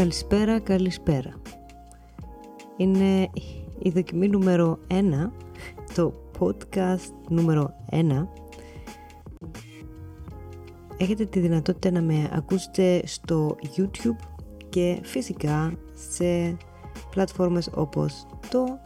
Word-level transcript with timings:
Καλησπέρα, 0.00 0.60
καλησπέρα. 0.60 1.40
Είναι 2.76 3.30
η 3.78 3.90
δοκιμή 3.90 4.28
νούμερο 4.28 4.78
1, 4.88 5.02
το 5.94 6.12
podcast 6.38 7.12
νούμερο 7.28 7.74
1. 7.90 8.26
Έχετε 10.96 11.24
τη 11.24 11.40
δυνατότητα 11.40 11.90
να 11.90 12.02
με 12.02 12.30
ακούσετε 12.32 13.02
στο 13.06 13.56
YouTube 13.76 14.16
και 14.68 15.00
φυσικά 15.02 15.72
σε 15.94 16.56
πλατφόρμες 17.10 17.70
όπως 17.74 18.26
το 18.50 18.80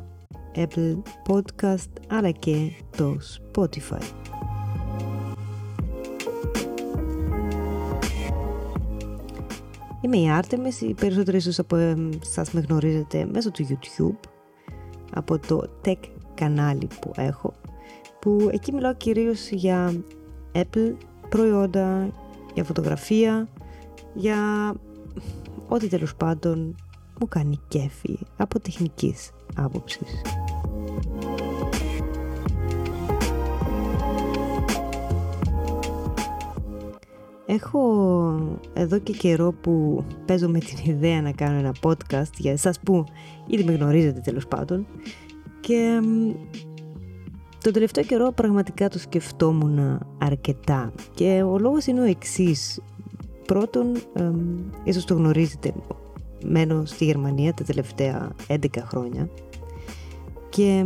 Apple 0.54 1.02
Podcast 1.28 1.90
αλλά 2.08 2.30
και 2.30 2.70
το 2.96 3.16
Spotify. 3.54 4.23
Είμαι 10.04 10.16
η 10.16 10.30
Άρτεμις, 10.30 10.80
οι 10.80 10.94
περισσότεροι 10.94 11.36
ίσως 11.36 11.58
από 11.58 11.76
σας 12.20 12.52
με 12.52 12.60
γνωρίζετε 12.60 13.28
μέσω 13.32 13.50
του 13.50 13.66
YouTube, 13.68 14.28
από 15.12 15.38
το 15.38 15.70
tech 15.84 15.98
κανάλι 16.34 16.88
που 17.00 17.12
έχω, 17.16 17.54
που 18.20 18.48
εκεί 18.52 18.72
μιλάω 18.72 18.94
κυρίως 18.94 19.48
για 19.50 20.04
Apple 20.52 20.96
προϊόντα, 21.28 22.10
για 22.54 22.64
φωτογραφία, 22.64 23.48
για 24.14 24.38
ό,τι 25.68 25.88
τέλος 25.88 26.14
πάντων 26.14 26.74
μου 27.20 27.28
κάνει 27.28 27.60
κέφι 27.68 28.18
από 28.36 28.60
τεχνικής 28.60 29.30
άποψης. 29.54 30.22
Έχω 37.46 38.58
εδώ 38.72 38.98
και 38.98 39.12
καιρό 39.12 39.52
που 39.52 40.04
παίζω 40.26 40.48
με 40.48 40.58
την 40.58 40.78
ιδέα 40.92 41.22
να 41.22 41.32
κάνω 41.32 41.58
ένα 41.58 41.74
podcast 41.82 42.32
για 42.38 42.52
εσάς 42.52 42.80
που 42.80 43.04
ήδη 43.46 43.64
με 43.64 43.72
γνωρίζετε 43.72 44.20
τέλος 44.20 44.46
πάντων 44.46 44.86
και 45.60 46.00
το 47.64 47.70
τελευταίο 47.70 48.04
καιρό 48.04 48.32
πραγματικά 48.32 48.88
το 48.88 48.98
σκεφτόμουν 48.98 50.00
αρκετά 50.18 50.92
και 51.14 51.42
ο 51.42 51.58
λόγος 51.58 51.86
είναι 51.86 52.00
ο 52.00 52.04
εξής. 52.04 52.80
Πρώτον, 53.46 53.96
ε, 54.12 54.30
ίσως 54.84 55.04
το 55.04 55.14
γνωρίζετε, 55.14 55.72
μένω 56.44 56.84
στη 56.84 57.04
Γερμανία 57.04 57.54
τα 57.54 57.64
τελευταία 57.64 58.32
11 58.48 58.82
χρόνια 58.84 59.28
και 60.48 60.84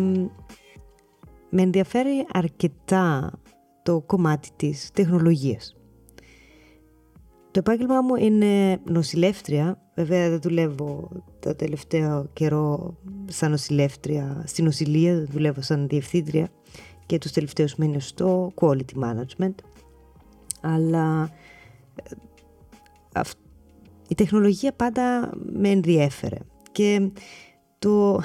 με 1.51 1.63
ενδιαφέρει 1.63 2.27
αρκετά 2.33 3.33
το 3.83 4.01
κομμάτι 4.01 4.49
της 4.57 4.91
τεχνολογίας. 4.93 5.78
Το 7.59 7.65
επάγγελμά 7.71 8.01
μου 8.01 8.15
είναι 8.15 8.81
νοσηλεύτρια. 8.85 9.79
Βέβαια 9.95 10.31
δεν 10.31 10.41
δουλεύω 10.41 11.09
το 11.41 11.55
τελευταίο 11.55 12.29
καιρό 12.33 12.97
σαν 13.27 13.51
νοσηλεύτρια 13.51 14.43
στην 14.47 14.65
νοσηλεία, 14.65 15.25
δουλεύω 15.31 15.63
σαν 15.63 15.89
διευθύντρια 15.89 16.49
και 17.07 17.19
τους 17.19 17.31
τελευταίους 17.31 17.75
μήνες 17.75 18.07
στο 18.07 18.53
quality 18.55 19.03
management. 19.03 19.55
Αλλά 20.61 21.31
ε, 23.13 23.21
η 24.09 24.15
τεχνολογία 24.15 24.73
πάντα 24.73 25.31
με 25.53 25.69
ενδιέφερε 25.69 26.39
και 26.73 27.11
το 27.79 28.21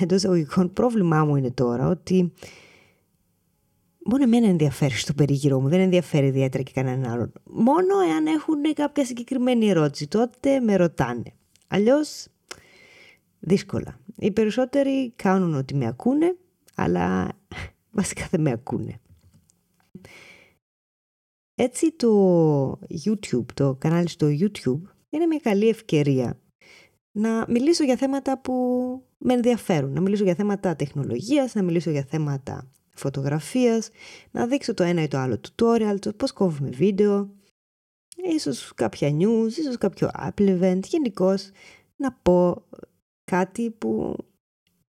εντός 0.00 0.16
εισαγωγικών 0.16 0.72
πρόβλημά 0.72 1.24
μου 1.24 1.36
είναι 1.36 1.50
τώρα 1.50 1.88
ότι 1.88 2.32
μόνο 4.10 4.22
εμένα 4.22 4.46
ενδιαφέρει 4.46 4.92
στο 4.92 5.14
περίγυρό 5.14 5.60
μου, 5.60 5.68
δεν 5.68 5.80
ενδιαφέρει 5.80 6.26
ιδιαίτερα 6.26 6.62
και 6.62 6.72
κανέναν 6.72 7.12
άλλον. 7.12 7.32
Μόνο 7.44 8.00
εάν 8.10 8.26
έχουν 8.26 8.74
κάποια 8.74 9.04
συγκεκριμένη 9.04 9.68
ερώτηση, 9.68 10.08
τότε 10.08 10.60
με 10.60 10.76
ρωτάνε. 10.76 11.32
Αλλιώς 11.68 12.26
δύσκολα. 13.40 14.00
Οι 14.16 14.30
περισσότεροι 14.30 15.12
κάνουν 15.16 15.54
ότι 15.54 15.74
με 15.74 15.86
ακούνε, 15.86 16.36
αλλά 16.74 17.32
βασικά 18.00 18.26
δεν 18.30 18.40
με 18.40 18.50
ακούνε. 18.50 19.00
Έτσι 21.54 21.92
το 21.92 22.70
YouTube, 23.04 23.52
το 23.54 23.74
κανάλι 23.74 24.08
στο 24.08 24.26
YouTube, 24.26 24.80
είναι 25.10 25.26
μια 25.26 25.40
καλή 25.42 25.68
ευκαιρία 25.68 26.40
να 27.12 27.44
μιλήσω 27.48 27.84
για 27.84 27.96
θέματα 27.96 28.40
που 28.40 28.54
με 29.18 29.34
ενδιαφέρουν. 29.34 29.92
Να 29.92 30.00
μιλήσω 30.00 30.24
για 30.24 30.34
θέματα 30.34 30.76
τεχνολογίας, 30.76 31.54
να 31.54 31.62
μιλήσω 31.62 31.90
για 31.90 32.04
θέματα 32.08 32.70
φωτογραφίας, 33.00 33.90
να 34.30 34.46
δείξω 34.46 34.74
το 34.74 34.82
ένα 34.82 35.02
ή 35.02 35.08
το 35.08 35.18
άλλο 35.18 35.40
tutorial, 35.40 35.96
το 36.00 36.12
πώς 36.12 36.32
κόβουμε 36.32 36.70
βίντεο, 36.70 37.30
ίσως 38.16 38.72
κάποια 38.74 39.08
news, 39.08 39.50
ίσως 39.58 39.78
κάποιο 39.78 40.10
Apple 40.14 40.60
event, 40.60 40.80
γενικώς 40.84 41.50
να 41.96 42.12
πω 42.12 42.62
κάτι 43.24 43.70
που 43.70 44.16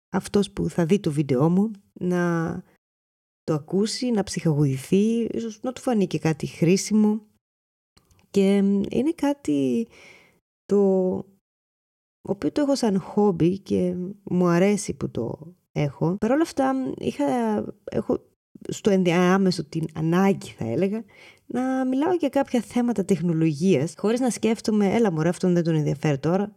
αυτός 0.09 0.51
που 0.51 0.69
θα 0.69 0.85
δει 0.85 0.99
το 0.99 1.11
βίντεό 1.11 1.49
μου 1.49 1.71
να 1.93 2.63
το 3.43 3.53
ακούσει, 3.53 4.11
να 4.11 4.23
ψυχαγωγηθεί, 4.23 5.27
ίσως 5.31 5.61
να 5.61 5.73
του 5.73 5.81
φανεί 5.81 6.07
και 6.07 6.19
κάτι 6.19 6.45
χρήσιμο. 6.45 7.21
Και 8.31 8.55
είναι 8.89 9.11
κάτι 9.15 9.87
το 10.65 10.79
οποίο 12.21 12.51
το 12.51 12.61
έχω 12.61 12.75
σαν 12.75 12.99
χόμπι 12.99 13.59
και 13.59 13.95
μου 14.23 14.47
αρέσει 14.47 14.93
που 14.93 15.09
το 15.09 15.55
έχω. 15.75 16.15
Παρ' 16.19 16.31
όλα 16.31 16.41
αυτά 16.41 16.73
είχα, 16.97 17.25
έχω 17.83 18.19
στο 18.69 18.89
ενδιάμεσο 18.89 19.63
την 19.63 19.85
ανάγκη 19.93 20.47
θα 20.57 20.65
έλεγα 20.65 21.03
να 21.45 21.85
μιλάω 21.85 22.13
για 22.13 22.29
κάποια 22.29 22.61
θέματα 22.61 23.05
τεχνολογίας 23.05 23.93
χωρίς 23.97 24.19
να 24.19 24.29
σκέφτομαι 24.29 24.93
έλα 24.93 25.11
μωρέ 25.11 25.29
αυτόν 25.29 25.53
δεν 25.53 25.63
τον 25.63 25.75
ενδιαφέρει 25.75 26.17
τώρα 26.17 26.55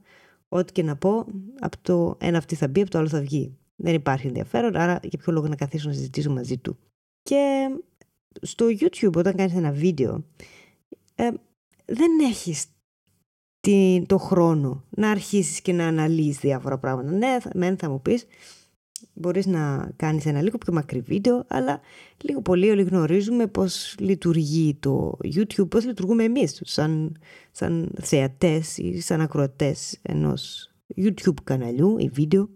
ό,τι 0.49 0.73
και 0.73 0.83
να 0.83 0.97
πω 0.97 1.27
από 1.61 1.77
το 1.83 2.17
ένα 2.21 2.39
αυτή 2.39 2.55
θα 2.55 2.69
μπει 2.69 2.81
από 2.81 2.91
το 2.91 2.99
άλλο 2.99 3.09
θα 3.09 3.21
βγει. 3.21 3.57
Δεν 3.77 3.95
υπάρχει 3.95 4.27
ενδιαφέρον 4.27 4.77
άρα 4.77 5.01
για 5.03 5.19
ποιο 5.19 5.33
λόγο 5.33 5.49
να 5.49 5.57
καθίσω 5.57 5.89
να 5.89 5.95
συζητήσω 5.95 6.31
μαζί 6.31 6.59
του. 6.59 6.79
Και 7.23 7.69
στο 8.43 8.67
YouTube 8.67 9.17
όταν 9.17 9.35
κάνεις 9.35 9.55
ένα 9.55 9.73
βίντεο 9.73 10.25
ε, 11.15 11.31
δεν 11.85 12.11
έχεις 12.29 12.67
το 14.07 14.19
χρόνο 14.19 14.85
να 14.91 15.11
αρχίσεις 15.11 15.61
και 15.61 15.73
να 15.73 15.87
αναλύσεις 15.87 16.39
διάφορα 16.39 16.79
πράγματα. 16.79 17.11
Ναι, 17.11 17.37
μεν 17.55 17.77
θα 17.77 17.91
μου 17.91 18.03
πεις, 18.03 18.27
μπορείς 19.13 19.47
να 19.47 19.91
κάνεις 19.97 20.27
ένα 20.27 20.43
λίγο 20.43 20.59
πιο 20.59 20.73
μακρύ 20.73 21.01
βίντεο, 21.01 21.45
αλλά 21.49 21.81
λίγο 22.23 22.43
πολύ 22.43 22.71
όλοι 22.71 22.83
γνωρίζουμε 22.83 23.47
πώς 23.47 23.97
λειτουργεί 23.99 24.75
το 24.81 25.19
YouTube, 25.35 25.69
πώς 25.69 25.85
λειτουργούμε 25.85 26.25
εμείς 26.25 26.61
σαν, 26.65 27.19
σαν 27.51 27.95
θεατές 28.01 28.79
ή 28.79 29.01
σαν 29.01 29.21
ακροατές 29.21 29.99
ενός 30.03 30.73
YouTube 30.97 31.43
καναλιού 31.45 31.99
ή 31.99 32.09
βίντεο. 32.09 32.49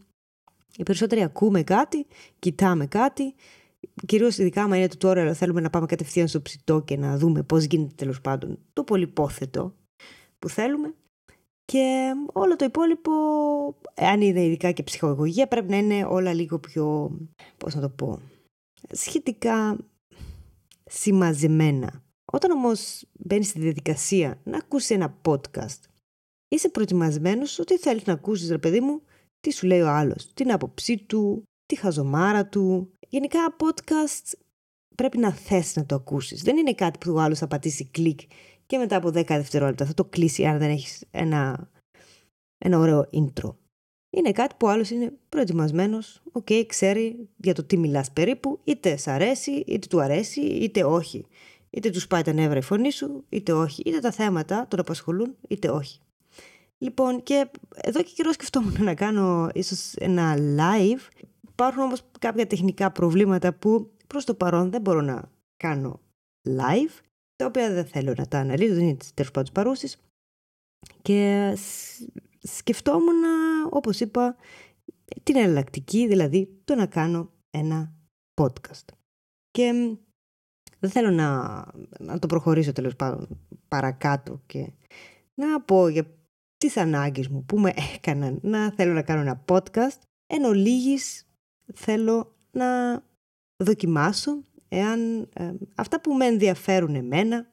Οι 0.77 0.83
περισσότεροι 0.83 1.23
ακούμε 1.23 1.63
κάτι, 1.63 2.07
κοιτάμε 2.39 2.87
κάτι, 2.87 3.35
κυρίως 4.07 4.39
ειδικά 4.39 4.63
άμα 4.63 4.77
είναι 4.77 4.89
το 4.89 4.97
τώρα, 4.97 5.35
θέλουμε 5.35 5.61
να 5.61 5.71
πάμε 5.71 5.87
κατευθείαν 5.87 6.29
στο 6.29 6.43
ψητό 6.43 6.81
και 6.81 6.97
να 6.97 7.19
δούμε 7.19 7.43
πώς 7.43 7.65
γίνεται 7.65 7.93
τέλος 7.97 8.21
πάντων 8.21 8.59
το 8.73 8.85
πολυπόθετο 8.85 9.75
που 10.39 10.49
θέλουμε. 10.49 10.95
Και 11.65 12.12
όλο 12.33 12.56
το 12.56 12.65
υπόλοιπο, 12.65 13.12
αν 13.95 14.21
είναι 14.21 14.45
ειδικά 14.45 14.73
και 14.73 14.83
ψυχολογία, 14.83 15.49
πρέπει 15.49 15.71
να 15.71 15.77
είναι 15.77 16.05
όλα 16.05 16.33
λίγο 16.33 16.59
πιο, 16.59 17.17
πώς 17.56 17.75
να 17.75 17.81
το 17.81 17.89
πω, 17.89 18.21
σχετικά 18.91 19.77
συμμαζεμένα. 20.84 22.03
Όταν 22.33 22.50
όμως 22.50 23.05
μπαίνεις 23.12 23.49
στη 23.49 23.61
διαδικασία 23.61 24.41
να 24.45 24.56
ακούσεις 24.56 24.91
ένα 24.91 25.19
podcast, 25.25 25.81
είσαι 26.49 26.69
προετοιμασμένος 26.69 27.59
ότι 27.59 27.79
θέλεις 27.79 28.05
να 28.05 28.12
ακούσεις, 28.12 28.50
ρε 28.50 28.59
παιδί 28.59 28.81
μου, 28.81 29.03
τι 29.41 29.53
σου 29.53 29.67
λέει 29.67 29.81
ο 29.81 29.89
άλλος, 29.89 30.33
την 30.34 30.53
άποψή 30.53 30.99
του, 30.99 31.43
τη 31.67 31.77
χαζομάρα 31.77 32.47
του. 32.47 32.93
Γενικά, 33.09 33.56
podcast 33.59 34.32
πρέπει 34.94 35.19
να 35.19 35.32
θες 35.32 35.76
να 35.76 35.87
το 35.87 35.94
ακούσεις. 35.94 36.43
Δεν 36.43 36.56
είναι 36.56 36.75
κάτι 36.75 36.99
που 36.99 37.12
ο 37.12 37.20
άλλος 37.20 37.38
θα 37.38 37.47
πατήσει 37.47 37.85
κλικ 37.85 38.20
και 38.67 38.79
μετά 38.79 38.97
από 38.97 39.09
10 39.09 39.25
δευτερόλεπτα 39.26 39.87
θα 39.87 39.94
το 39.94 40.05
κλείσει 40.05 40.47
αν 40.47 40.59
δεν 40.59 40.70
έχεις 40.70 41.05
ένα, 41.11 41.70
ένα 42.59 42.79
ωραίο 42.79 43.09
intro. 43.12 43.55
Είναι 44.11 44.32
κάτι 44.32 44.55
που 44.59 44.69
άλλος 44.69 44.91
είναι 44.91 45.12
προετοιμασμένος, 45.29 46.23
OK, 46.32 46.47
okay, 46.49 46.64
ξέρει 46.67 47.29
για 47.37 47.55
το 47.55 47.64
τι 47.64 47.76
μιλάς 47.76 48.12
περίπου, 48.12 48.61
είτε 48.64 48.97
σ' 48.97 49.09
αρέσει, 49.09 49.50
είτε 49.50 49.87
του 49.87 50.00
αρέσει, 50.00 50.41
είτε 50.41 50.85
όχι. 50.85 51.26
Είτε 51.70 51.91
του 51.91 52.00
πάει 52.09 52.23
τα 52.23 52.32
νεύρα 52.32 52.59
η 52.59 52.62
φωνή 52.62 52.93
σου, 52.93 53.25
είτε 53.29 53.53
όχι. 53.53 53.82
Είτε 53.87 53.99
τα 53.99 54.11
θέματα 54.11 54.67
τον 54.69 54.81
απασχολούν, 54.81 55.37
είτε 55.49 55.70
όχι. 55.70 56.00
Λοιπόν, 56.79 57.23
και 57.23 57.50
εδώ 57.75 58.03
και 58.03 58.11
καιρό 58.14 58.32
σκεφτόμουν 58.32 58.85
να 58.85 58.94
κάνω 58.94 59.50
ίσως 59.55 59.94
ένα 59.94 60.37
live. 60.37 61.23
Υπάρχουν 61.49 61.82
όμως 61.82 62.03
κάποια 62.19 62.47
τεχνικά 62.47 62.91
προβλήματα 62.91 63.53
που 63.53 63.91
προς 64.06 64.25
το 64.25 64.35
παρόν 64.35 64.70
δεν 64.70 64.81
μπορώ 64.81 65.00
να 65.00 65.31
κάνω 65.56 66.00
live 66.49 67.00
τα 67.37 67.46
οποία 67.46 67.73
δεν 67.73 67.87
θέλω 67.87 68.14
να 68.17 68.26
τα 68.26 68.38
αναλύσω, 68.38 68.75
δεν 68.75 68.84
είναι 68.84 68.96
τέλος 69.14 69.31
πάντων 69.31 69.52
παρούσει. 69.52 69.99
Και 71.02 71.52
σκεφτόμουν, 72.43 73.25
όπως 73.70 74.00
είπα, 74.00 74.37
την 75.23 75.37
εναλλακτική, 75.37 76.06
δηλαδή 76.06 76.61
το 76.64 76.75
να 76.75 76.87
κάνω 76.87 77.31
ένα 77.50 77.93
podcast. 78.40 78.84
Και 79.50 79.96
δεν 80.79 80.90
θέλω 80.90 81.11
να, 81.11 81.40
να 81.99 82.19
το 82.19 82.26
προχωρήσω 82.26 82.73
τέλος 82.73 82.96
πάντων 82.96 83.38
παρακάτω 83.69 84.43
και 84.46 84.73
να 85.35 85.61
πω 85.61 85.88
για 85.88 86.06
τις 86.56 86.76
ανάγκες 86.76 87.28
μου 87.28 87.44
που 87.44 87.58
με 87.58 87.73
έκαναν 87.94 88.38
να 88.43 88.73
θέλω 88.73 88.93
να 88.93 89.02
κάνω 89.02 89.20
ένα 89.20 89.44
podcast, 89.49 89.99
εν 90.26 90.44
ολίγης 90.44 91.26
θέλω 91.75 92.37
να 92.50 93.02
δοκιμάσω 93.56 94.44
εάν 94.73 95.29
ε, 95.33 95.53
αυτά 95.75 96.01
που 96.01 96.13
με 96.13 96.27
ενδιαφέρουν 96.27 96.95
εμένα 96.95 97.51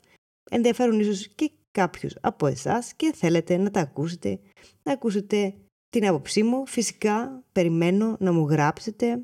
ενδιαφέρουν 0.51 1.00
ίσως 1.00 1.27
και 1.27 1.51
κάποιους 1.71 2.16
από 2.21 2.48
εσάς 2.48 2.94
και 2.94 3.13
θέλετε 3.16 3.57
να 3.57 3.71
τα 3.71 3.80
ακούσετε, 3.80 4.39
να 4.83 4.92
ακούσετε 4.92 5.56
την 5.89 6.07
άποψή 6.07 6.44
μου. 6.44 6.68
Φυσικά 6.68 7.44
περιμένω 7.51 8.18
να 8.19 8.31
μου 8.31 8.48
γράψετε 8.48 9.21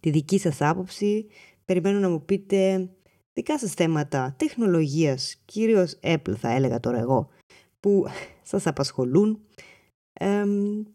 τη 0.00 0.10
δική 0.10 0.38
σας 0.38 0.60
άποψη, 0.60 1.26
περιμένω 1.64 1.98
να 1.98 2.08
μου 2.08 2.24
πείτε 2.24 2.90
δικά 3.32 3.58
σας 3.58 3.72
θέματα 3.72 4.34
τεχνολογίας, 4.38 5.42
κυρίως 5.44 5.98
Apple 6.02 6.34
θα 6.36 6.50
έλεγα 6.50 6.80
τώρα 6.80 6.98
εγώ, 6.98 7.28
που 7.80 8.04
σας 8.42 8.66
απασχολούν 8.66 9.40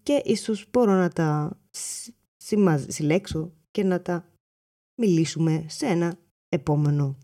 και 0.03 0.21
ίσως 0.23 0.65
μπορώ 0.71 0.91
να 0.91 1.09
τα 1.09 1.59
συλλέξω 2.87 3.53
και 3.71 3.83
να 3.83 4.01
τα 4.01 4.36
μιλήσουμε 4.97 5.65
σε 5.67 5.85
ένα 5.85 6.17
επόμενο 6.49 7.17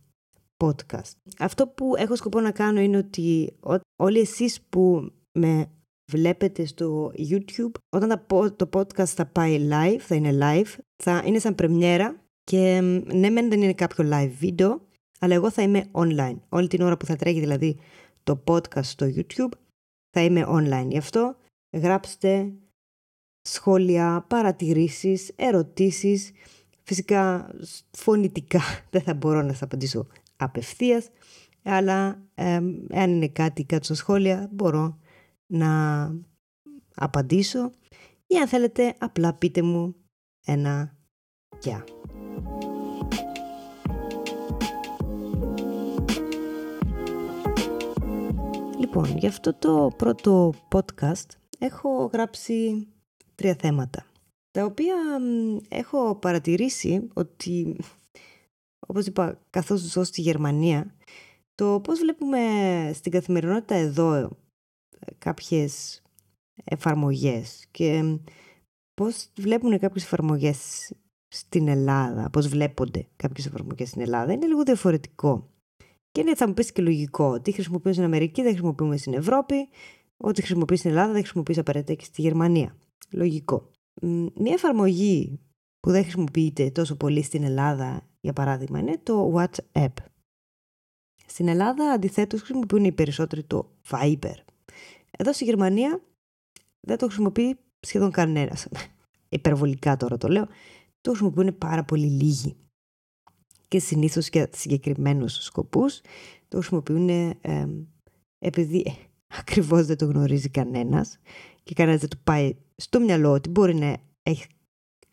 podcast. 0.64 1.12
Αυτό 1.40 1.68
που 1.68 1.94
έχω 1.98 2.16
σκοπό 2.16 2.40
να 2.40 2.52
κάνω 2.52 2.80
είναι 2.80 2.98
ότι 2.98 3.54
όλοι 3.96 4.20
εσείς 4.20 4.62
που 4.62 5.12
με 5.40 5.72
βλέπετε 6.12 6.66
στο 6.66 7.12
YouTube, 7.18 7.72
όταν 7.90 8.26
το 8.56 8.70
podcast 8.74 9.06
θα 9.06 9.26
πάει 9.26 9.68
live, 9.72 9.98
θα 10.00 10.16
είναι 10.16 10.38
live, 10.42 10.80
θα 11.04 11.24
είναι 11.26 11.40
σαν 11.40 11.56
πρεμιέρα 11.56 12.22
και 12.44 12.82
ναι 13.14 13.30
μεν 13.30 13.50
δεν 13.50 13.62
είναι 13.62 13.74
κάποιο 13.74 14.10
live 14.14 14.32
βίντεο, 14.38 14.88
αλλά 15.20 15.34
εγώ 15.34 15.52
θα 15.52 15.62
είμαι 15.62 15.90
online. 15.92 16.38
Όλη 16.50 16.68
την 16.68 16.82
ώρα 16.82 16.98
που 16.98 17.06
θα 17.06 17.16
τρέχει 17.16 17.40
δηλαδή 17.40 17.78
το 18.24 18.44
podcast 18.48 18.84
στο 18.84 19.06
YouTube 19.16 19.58
θα 20.10 20.22
είμαι 20.22 20.46
online. 20.48 20.88
Γι' 20.90 20.98
αυτό 20.98 21.36
γράψτε 21.72 22.54
σχόλια, 23.42 24.26
παρατηρήσεις, 24.30 25.32
ερωτήσεις. 25.36 26.32
Φυσικά 26.84 27.50
φωνητικά 27.92 28.62
δεν 28.92 29.02
θα 29.02 29.14
μπορώ 29.14 29.42
να 29.42 29.52
σας 29.52 29.62
απαντήσω 29.62 30.08
απευθείας, 30.36 31.10
αλλά 31.64 32.22
ε, 32.36 32.62
εάν 32.90 33.12
είναι 33.12 33.28
κάτι 33.28 33.64
κάτω 33.64 33.84
στα 33.84 33.94
σχόλια 33.94 34.50
μπορώ 34.52 34.98
να 35.46 35.72
απαντήσω 36.96 37.72
ή 38.28 38.36
αν 38.36 38.48
θέλετε 38.48 38.96
απλά 38.98 39.34
πείτε 39.34 39.62
μου 39.62 39.96
ένα 40.46 40.98
γεια. 41.62 41.84
Λοιπόν, 48.80 49.18
για 49.18 49.30
αυτό 49.30 49.54
το 49.54 49.92
πρώτο 49.98 50.54
podcast 50.70 51.28
έχω 51.60 52.10
γράψει 52.14 52.88
τρία 53.36 53.56
θέματα, 53.60 54.06
τα 54.54 54.66
οποία 54.66 54.96
έχω 55.70 56.16
παρατηρήσει 56.16 57.08
ότι, 57.14 57.78
όπως 58.88 59.06
είπα, 59.06 59.40
καθώς 59.50 59.80
ζω 59.80 60.04
στη 60.04 60.22
Γερμανία, 60.22 60.96
το 61.56 61.80
πώς 61.84 62.00
βλέπουμε 62.00 62.40
στην 62.94 63.12
καθημερινότητα 63.12 63.76
εδώ 63.76 64.14
ε, 64.14 65.14
κάποιες 65.18 66.02
εφαρμογές 66.64 67.66
και 67.72 68.18
πώς 68.94 69.30
βλέπουν 69.38 69.80
κάποιες 69.80 70.04
εφαρμογές 70.04 70.92
στην 71.28 71.68
Ελλάδα, 71.68 72.30
πώς 72.30 72.48
βλέπονται 72.48 73.08
κάποιες 73.16 73.46
εφαρμογές 73.46 73.90
στην 73.90 74.02
Ελλάδα, 74.02 74.34
είναι 74.34 74.48
λίγο 74.48 74.64
διαφορετικό. 74.64 75.50
Και 76.12 76.24
ναι, 76.24 76.36
θα 76.36 76.48
μου 76.48 76.54
πεις 76.54 76.72
και 76.72 76.82
λογικό. 76.82 77.42
Τι 77.42 77.52
χρησιμοποιούμε 77.52 77.94
στην 77.94 78.06
Αμερική 78.06 78.42
δεν 78.42 78.52
χρησιμοποιούμε 78.52 78.98
στην 78.98 79.14
Ευρώπη. 79.14 79.70
Ό,τι 80.18 80.42
χρησιμοποιείς 80.42 80.80
στην 80.80 80.92
Ελλάδα 80.92 81.12
δεν 81.12 81.22
χρησιμοποιείς 81.22 81.58
απαραίτητα 81.58 81.94
και 81.94 82.04
στη 82.04 82.22
Γερμανία. 82.22 82.78
Λογικό. 83.10 83.72
Μια 84.36 84.54
εφαρμογή 84.54 85.40
που 85.80 85.92
δεν 85.92 86.02
χρησιμοποιείται 86.02 86.72
τόσο 86.72 86.96
πολύ 86.96 87.22
στην 87.24 87.44
Ελλάδα, 87.44 88.08
για 88.22 88.34
παράδειγμα, 88.34 88.80
είναι 88.80 89.00
το 89.04 89.34
WhatsApp. 89.36 89.94
Στην 91.26 91.48
Ελλάδα, 91.48 91.92
αντιθέτως, 91.92 92.42
χρησιμοποιούν 92.42 92.84
οι 92.84 92.92
περισσότεροι 92.92 93.44
το 93.44 93.72
Viber. 93.90 94.36
Εδώ 95.18 95.34
στη 95.34 95.44
Γερμανία 95.44 96.02
δεν 96.88 96.98
το 96.98 97.06
χρησιμοποιεί 97.06 97.58
σχεδόν 97.80 98.12
κανένας. 98.12 98.68
Υπερβολικά 99.30 99.98
τώρα 99.98 100.18
το 100.18 100.28
λέω. 100.28 100.48
Το 101.02 101.10
χρησιμοποιούν 101.10 101.58
πάρα 101.58 101.84
πολύ 101.84 102.06
λίγοι 102.06 102.56
και 103.68 103.80
συνήθως 103.80 104.28
για 104.28 104.50
συγκεκριμένους 104.54 105.34
σκοπούς. 105.34 106.02
Το 106.48 106.58
χρησιμοποιούν 106.58 107.10
ε, 107.10 107.68
επειδή 108.40 108.96
ακριβώς 109.40 109.86
δεν 109.86 109.98
το 109.98 110.06
γνωρίζει 110.06 110.50
κανένας 110.50 111.20
και 111.64 111.74
κανένας 111.74 112.00
δεν 112.00 112.10
του 112.10 112.20
πάει 112.24 112.56
στο 112.76 113.00
μυαλό 113.00 113.32
ότι 113.32 113.50
μπορεί 113.50 113.76
να 113.76 113.98
έχει 114.24 114.46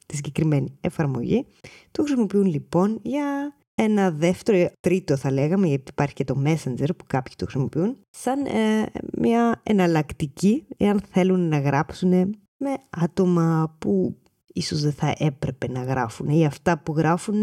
τη 0.06 0.16
συγκεκριμένη 0.16 0.78
εφαρμογή. 0.80 1.46
Το 1.90 2.02
χρησιμοποιούν 2.02 2.46
λοιπόν 2.46 3.00
για 3.02 3.54
ένα 3.74 4.10
δεύτερο, 4.10 4.70
τρίτο 4.80 5.16
θα 5.16 5.30
λέγαμε, 5.32 5.66
γιατί 5.66 5.90
υπάρχει 5.90 6.14
και 6.14 6.24
το 6.24 6.42
Messenger 6.44 6.88
που 6.96 7.04
κάποιοι 7.06 7.34
το 7.36 7.44
χρησιμοποιούν, 7.44 7.96
σαν 8.10 8.44
ε, 8.44 8.86
μια 9.18 9.60
εναλλακτική 9.62 10.66
εάν 10.76 11.00
θέλουν 11.10 11.48
να 11.48 11.58
γράψουν 11.58 12.10
με 12.56 12.76
άτομα 12.90 13.76
που 13.78 14.16
ίσως 14.46 14.80
δεν 14.80 14.92
θα 14.92 15.14
έπρεπε 15.18 15.68
να 15.68 15.82
γράφουν 15.82 16.28
ή 16.28 16.46
αυτά 16.46 16.78
που 16.78 16.94
γράφουν 16.96 17.42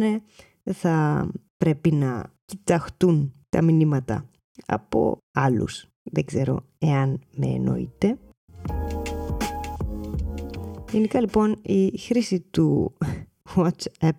δεν 0.63 0.73
θα 0.73 1.27
πρέπει 1.57 1.91
να 1.91 2.33
κοιταχτούν 2.45 3.33
τα 3.49 3.61
μηνύματα 3.61 4.29
από 4.65 5.17
άλλους. 5.31 5.87
Δεν 6.03 6.25
ξέρω 6.25 6.65
εάν 6.77 7.19
με 7.35 7.47
εννοείτε. 7.47 8.17
Γενικά 10.91 11.19
λοιπόν 11.19 11.59
η 11.61 11.97
χρήση 11.97 12.39
του 12.39 12.97
WhatsApp 13.55 14.17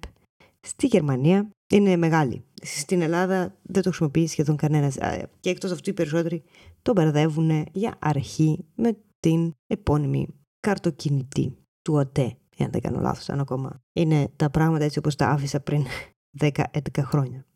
στη 0.61 0.87
Γερμανία 0.87 1.51
είναι 1.71 1.97
μεγάλη. 1.97 2.45
Στην 2.63 3.01
Ελλάδα 3.01 3.59
δεν 3.63 3.83
το 3.83 3.89
χρησιμοποιεί 3.89 4.27
σχεδόν 4.27 4.57
κανένας 4.57 4.97
και 5.41 5.51
εκτός 5.51 5.73
αυτού 5.73 5.91
οι 5.91 5.93
περισσότεροι 5.93 6.43
το 6.83 6.93
μπερδεύουν 6.93 7.67
για 7.73 7.97
αρχή 7.99 8.65
με 8.75 8.97
την 9.21 9.53
επώνυμη 9.67 10.29
καρτοκινητή 10.61 11.57
του 11.83 11.95
ΟΤΕ, 11.95 12.37
εάν 12.57 12.71
δεν 12.71 12.81
κάνω 12.81 13.01
λάθος, 13.01 13.29
αν 13.29 13.41
ακόμα 13.41 13.81
είναι 13.93 14.29
τα 14.37 14.51
πράγματα 14.51 14.85
έτσι 14.85 14.99
όπως 14.99 15.15
τα 15.17 15.29
άφησα 15.29 15.61
πριν 15.61 15.85
10-11 16.41 16.51
χρόνια. 17.01 17.47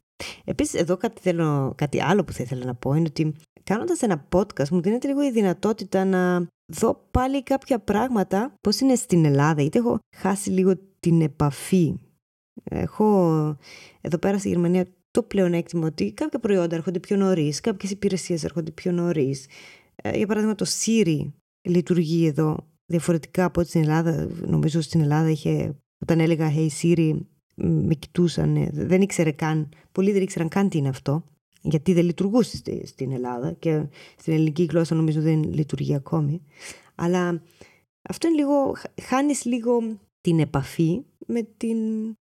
Επίσης 0.44 0.80
εδώ 0.80 0.96
κάτι, 0.96 1.20
θέλω, 1.20 1.74
κάτι 1.76 2.02
άλλο 2.02 2.24
που 2.24 2.32
θα 2.32 2.42
ήθελα 2.42 2.64
να 2.64 2.74
πω 2.74 2.94
είναι 2.94 3.06
ότι 3.08 3.34
κάνοντας 3.62 4.02
ένα 4.02 4.28
podcast 4.32 4.68
μου 4.68 4.80
δίνεται 4.80 5.08
λίγο 5.08 5.22
η 5.22 5.30
δυνατότητα 5.30 6.04
να 6.04 6.46
δω 6.72 7.08
πάλι 7.10 7.42
κάποια 7.42 7.78
πράγματα 7.78 8.54
πώς 8.60 8.80
είναι 8.80 8.94
στην 8.94 9.24
Ελλάδα 9.24 9.62
γιατί 9.62 9.78
έχω 9.78 9.98
χάσει 10.16 10.50
λίγο 10.50 10.72
την 11.00 11.20
επαφή. 11.20 11.94
Έχω 12.64 13.36
εδώ 14.00 14.18
πέρα 14.18 14.38
στη 14.38 14.48
Γερμανία 14.48 14.86
το 15.10 15.22
πλεονέκτημα 15.22 15.86
ότι 15.86 16.12
κάποια 16.12 16.38
προϊόντα 16.38 16.76
έρχονται 16.76 16.98
πιο 16.98 17.16
νωρίς, 17.16 17.60
κάποιες 17.60 17.90
υπηρεσίες 17.90 18.44
έρχονται 18.44 18.70
πιο 18.70 18.92
νωρίς. 18.92 19.46
Ε, 19.96 20.16
για 20.16 20.26
παράδειγμα, 20.26 20.54
το 20.54 20.66
Siri 20.68 21.32
λειτουργεί 21.62 22.26
εδώ 22.26 22.56
διαφορετικά 22.86 23.44
από 23.44 23.60
ό,τι 23.60 23.68
στην 23.68 23.82
Ελλάδα. 23.82 24.28
Νομίζω 24.46 24.80
στην 24.80 25.00
Ελλάδα 25.00 25.30
είχε, 25.30 25.76
όταν 26.00 26.20
έλεγα 26.20 26.52
Hey 26.56 26.68
Siri, 26.82 27.20
με 27.54 27.94
κοιτούσαν, 27.94 28.68
δεν 28.72 29.02
ήξερε 29.02 29.30
καν, 29.30 29.68
πολλοί 29.92 30.12
δεν 30.12 30.22
ήξεραν 30.22 30.48
καν 30.48 30.68
τι 30.68 30.78
είναι 30.78 30.88
αυτό, 30.88 31.24
γιατί 31.62 31.92
δεν 31.92 32.04
λειτουργούσε 32.04 32.62
στην 32.84 33.12
Ελλάδα 33.12 33.52
και 33.52 33.86
στην 34.16 34.32
ελληνική 34.32 34.64
γλώσσα 34.64 34.94
νομίζω 34.94 35.20
δεν 35.20 35.42
λειτουργεί 35.42 35.94
ακόμη. 35.94 36.42
Αλλά 36.94 37.42
αυτό 38.02 38.28
είναι 38.28 38.36
λίγο, 38.36 38.74
χάνεις 39.02 39.44
λίγο 39.44 39.98
την 40.20 40.38
επαφή 40.38 41.04
με 41.26 41.42
την 41.56 41.78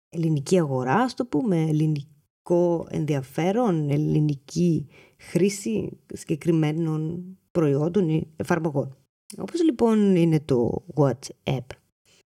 ελληνική 0.08 0.58
αγορά, 0.58 0.94
ας 0.94 1.14
το 1.14 1.26
πούμε, 1.26 1.62
ελληνικό 1.62 2.86
ενδιαφέρον, 2.90 3.90
ελληνική 3.90 4.86
χρήση 5.18 5.98
συγκεκριμένων 6.12 7.24
προϊόντων 7.50 8.08
ή 8.08 8.28
εφαρμογών. 8.36 8.96
Όπως 9.38 9.62
λοιπόν 9.62 10.16
είναι 10.16 10.40
το 10.40 10.84
WhatsApp, 10.94 11.66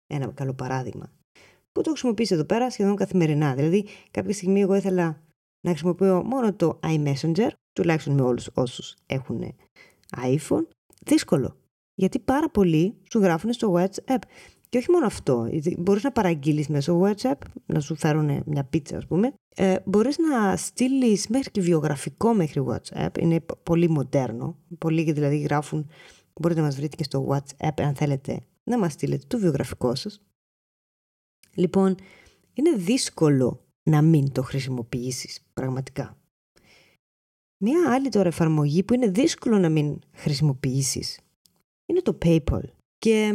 ένα 0.07 0.27
καλό 0.27 0.55
παράδειγμα 0.55 1.13
που 1.73 1.81
το 1.83 1.91
χρησιμοποιήσω 1.91 2.35
εδώ 2.35 2.45
πέρα 2.45 2.71
σχεδόν 2.71 2.97
καθημερινά. 2.97 3.55
Δηλαδή, 3.55 3.87
κάποια 4.11 4.33
στιγμή 4.33 4.61
εγώ 4.61 4.75
ήθελα 4.75 5.23
να 5.61 5.71
χρησιμοποιώ 5.71 6.23
μόνο 6.25 6.55
το 6.55 6.81
iMessenger, 6.83 7.49
τουλάχιστον 7.73 8.14
με 8.14 8.23
όλους 8.23 8.49
όσους 8.55 8.97
έχουν 9.07 9.55
iPhone. 10.17 10.67
Δύσκολο. 11.05 11.57
Γιατί 11.95 12.19
πάρα 12.19 12.50
πολλοί 12.50 12.95
σου 13.11 13.19
γράφουν 13.19 13.52
στο 13.52 13.75
WhatsApp. 13.76 14.19
Και 14.69 14.79
όχι 14.79 14.91
μόνο 14.91 15.07
αυτό. 15.07 15.49
Μπορείς 15.79 16.02
να 16.02 16.12
παραγγείλεις 16.12 16.69
μέσω 16.69 17.00
WhatsApp, 17.02 17.38
να 17.67 17.81
σου 17.81 17.95
φέρουν 17.95 18.43
μια 18.47 18.64
πίτσα 18.64 18.97
ας 18.97 19.07
πούμε. 19.07 19.35
Ε, 19.57 19.76
μπορείς 19.85 20.19
να 20.19 20.57
στείλεις 20.57 21.29
μέχρι 21.29 21.50
και 21.50 21.61
βιογραφικό 21.61 22.35
μέχρι 22.35 22.64
WhatsApp. 22.69 23.19
Είναι 23.19 23.41
πολύ 23.62 23.88
μοντέρνο. 23.88 24.57
Πολλοί 24.79 25.12
δηλαδή 25.12 25.38
γράφουν, 25.38 25.88
μπορείτε 26.41 26.61
να 26.61 26.67
μας 26.67 26.76
βρείτε 26.76 26.97
και 26.97 27.05
στο 27.05 27.29
WhatsApp 27.31 27.83
αν 27.83 27.95
θέλετε 27.95 28.41
να 28.64 28.79
μας 28.79 28.93
στείλετε 28.93 29.25
το 29.26 29.38
βιογραφικό 29.38 29.95
σας. 29.95 30.21
Λοιπόν, 31.55 31.95
είναι 32.55 32.73
δύσκολο 32.73 33.65
να 33.83 34.03
μην 34.03 34.33
το 34.33 34.43
χρησιμοποιήσεις 34.43 35.41
πραγματικά. 35.55 36.17
Μία 37.65 37.93
άλλη 37.93 38.09
τώρα 38.09 38.29
εφαρμογή 38.29 38.83
που 38.83 38.95
είναι 38.95 39.09
δύσκολο 39.09 39.59
να 39.59 39.69
μην 39.69 39.99
χρησιμοποιήσεις 40.13 41.21
είναι 41.87 42.01
το 42.01 42.19
PayPal. 42.25 42.63
Και 42.99 43.27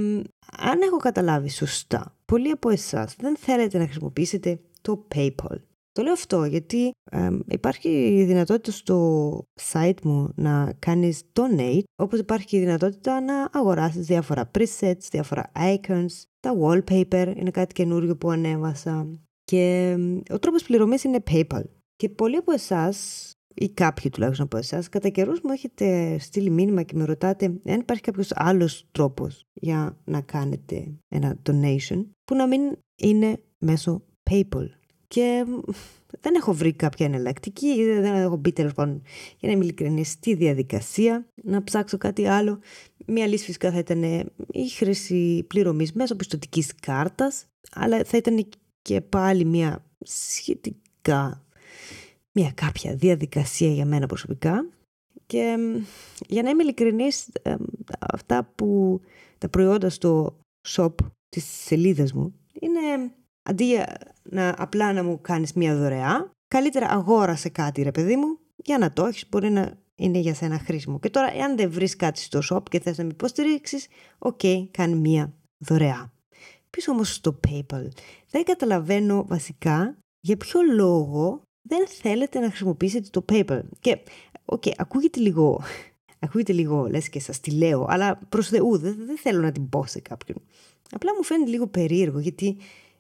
αν 0.52 0.82
έχω 0.82 0.98
καταλάβει 0.98 1.50
σωστά, 1.50 2.18
πολλοί 2.26 2.52
από 2.52 2.70
εσάς 2.70 3.16
δεν 3.16 3.38
θέλετε 3.38 3.78
να 3.78 3.84
χρησιμοποιήσετε 3.84 4.60
το 4.82 5.08
PayPal. 5.16 5.58
Το 5.98 6.04
λέω 6.04 6.14
αυτό 6.14 6.44
γιατί 6.44 6.92
υπάρχει 7.48 7.90
η 7.90 8.24
δυνατότητα 8.24 8.72
στο 8.72 9.42
site 9.72 10.02
μου 10.04 10.32
να 10.36 10.74
κάνεις 10.80 11.22
donate, 11.34 11.84
όπως 11.96 12.20
υπάρχει 12.20 12.46
και 12.46 12.58
η 12.58 12.60
δυνατότητα 12.60 13.22
να 13.22 13.50
αγοράσεις 13.52 14.06
διάφορα 14.06 14.52
presets, 14.58 15.02
διάφορα 15.12 15.52
icons, 15.56 16.24
τα 16.40 16.56
wallpaper, 16.62 17.34
είναι 17.36 17.52
κάτι 17.52 17.74
καινούριο 17.74 18.18
που 18.18 18.30
ανέβασα. 18.30 19.08
Και 19.44 19.96
ο 20.32 20.40
τρόπος 20.40 20.64
πληρωμής 20.64 21.04
είναι 21.04 21.24
PayPal. 21.32 21.64
Και 21.96 22.10
πολλοί 22.10 22.36
από 22.36 22.52
εσάς 22.52 23.32
ή 23.56 23.70
κάποιοι 23.70 24.12
τουλάχιστον 24.12 24.46
από 24.46 24.58
εσάς, 24.58 24.90
κατά 24.90 25.10
καιρούς 25.10 25.42
μου 25.42 25.52
έχετε 25.52 26.18
στείλει 26.20 26.50
μήνυμα 26.50 26.84
και 26.84 26.96
με 26.96 27.06
ρωτάτε 27.06 27.46
αν 27.46 27.80
υπάρχει 27.80 28.04
κάποιος 28.04 28.32
άλλος 28.36 28.88
τρόπος 28.92 29.44
για 29.54 29.98
να 30.06 30.22
κάνετε 30.22 30.92
ένα 31.08 31.42
donation 31.50 32.06
που 32.24 32.36
να 32.36 32.48
μην 32.48 32.62
είναι 32.96 33.40
μέσω 33.58 34.04
PayPal. 34.30 34.68
Και 35.08 35.46
δεν 36.22 36.36
έχω 36.36 36.54
βρει 36.54 36.74
κάποια 36.74 37.06
εναλλακτική 37.06 37.68
ή 37.68 37.84
δεν 37.84 38.16
έχω 38.16 38.36
μπει 38.36 38.52
τέλος 38.52 38.74
πάντων 38.74 39.02
για 39.40 39.50
να 39.50 39.52
είμαι 39.52 39.64
ειλικρινής 39.64 40.10
στη 40.10 40.34
διαδικασία 40.34 41.28
να 41.44 41.64
ψάξω 41.64 41.98
κάτι 41.98 42.28
άλλο. 42.28 42.60
Μία 43.06 43.28
λύση 43.28 43.46
φυσικά 43.46 43.72
θα 43.72 43.78
ήταν 43.78 44.04
η 44.52 44.68
χρήση 44.70 45.46
πληρωμής 45.48 45.94
μέσω 45.94 46.16
πιστοτικής 46.16 46.76
κάρτας, 46.76 47.46
αλλά 47.72 48.04
θα 48.04 48.18
ήταν 48.18 48.50
και 48.82 49.02
πάλι 49.02 49.46
μια 49.46 49.86
σχετικά 50.00 51.42
μια 52.32 52.52
κάποια 52.52 52.96
διαδικασία 52.96 53.72
για 53.72 53.86
μένα 53.86 54.08
προσωπικά 54.08 54.70
και 55.26 55.58
για 56.28 56.44
να 56.44 56.50
είμαι 56.50 56.64
ειλικρινής 56.64 57.30
αυτά 58.00 58.52
που 58.56 59.02
τα 59.38 59.50
προϊόντα 59.50 59.90
στο 59.90 60.38
shop 60.68 60.94
της 61.30 61.46
σελίδας 61.46 62.14
μου 62.14 62.34
είναι 62.60 63.12
αντί 63.50 63.66
να 64.24 64.56
απλά 64.58 64.94
να 64.94 65.04
μου 65.04 65.22
κάνεις 65.22 65.54
μια 65.54 65.76
δωρεά 65.76 66.32
καλύτερα 66.48 66.88
αγόρασε 66.90 67.50
κάτι 67.50 67.82
ρε 67.82 67.92
παιδί 67.92 68.16
μου 68.16 68.38
για 68.56 68.78
να 68.78 68.94
το 68.94 69.06
έχεις 69.06 69.30
μπορεί 69.30 69.50
να 69.50 69.78
είναι 69.96 70.18
για 70.18 70.34
σένα 70.34 70.60
χρήσιμο 70.60 71.00
και 71.00 71.10
τώρα 71.10 71.36
εάν 71.36 71.58
δεν 71.58 71.72
βρεις 71.72 71.96
κάτι 71.96 72.20
στο 72.20 72.40
shop 72.52 72.64
και 72.70 72.80
θες 72.80 72.98
να 72.98 73.04
με 73.04 73.10
υποστηρίξεις 73.14 73.88
OK, 74.18 74.40
okay, 74.44 74.68
κάνει 74.72 74.96
μια 74.96 75.34
δωρεά 75.58 76.12
πίσω 76.70 76.92
όμως 76.92 77.14
στο 77.14 77.40
PayPal 77.48 77.88
δεν 78.30 78.44
καταλαβαίνω 78.44 79.26
βασικά 79.28 79.98
για 80.20 80.38
ποιο 80.38 80.62
λόγο 80.76 81.42
δεν 81.68 81.88
θέλετε 81.88 82.40
να 82.40 82.48
χρησιμοποιήσετε 82.48 83.08
το 83.12 83.26
PayPal. 83.30 83.62
Και, 83.80 84.00
OK, 84.46 84.64
okay, 84.66 84.72
ακούγεται 84.78 85.20
λίγο, 85.20 85.62
ακούγεται 86.26 86.54
λίγο, 86.54 86.88
λες 86.88 87.10
και 87.10 87.20
σας 87.20 87.40
τη 87.40 87.52
λέω, 87.52 87.86
αλλά 87.90 88.20
προς 88.30 88.48
Θεού 88.48 88.78
δεν, 88.78 88.96
δεν 89.06 89.18
θέλω 89.18 89.42
να 89.42 89.52
την 89.52 89.70
πω 89.70 89.86
σε 89.86 90.00
κάποιον. 90.00 90.42
Απλά 90.92 91.12
μου 91.16 91.24
φαίνεται 91.24 91.50
λίγο 91.50 91.68
περίεργο, 91.68 92.20
γιατί 92.20 92.58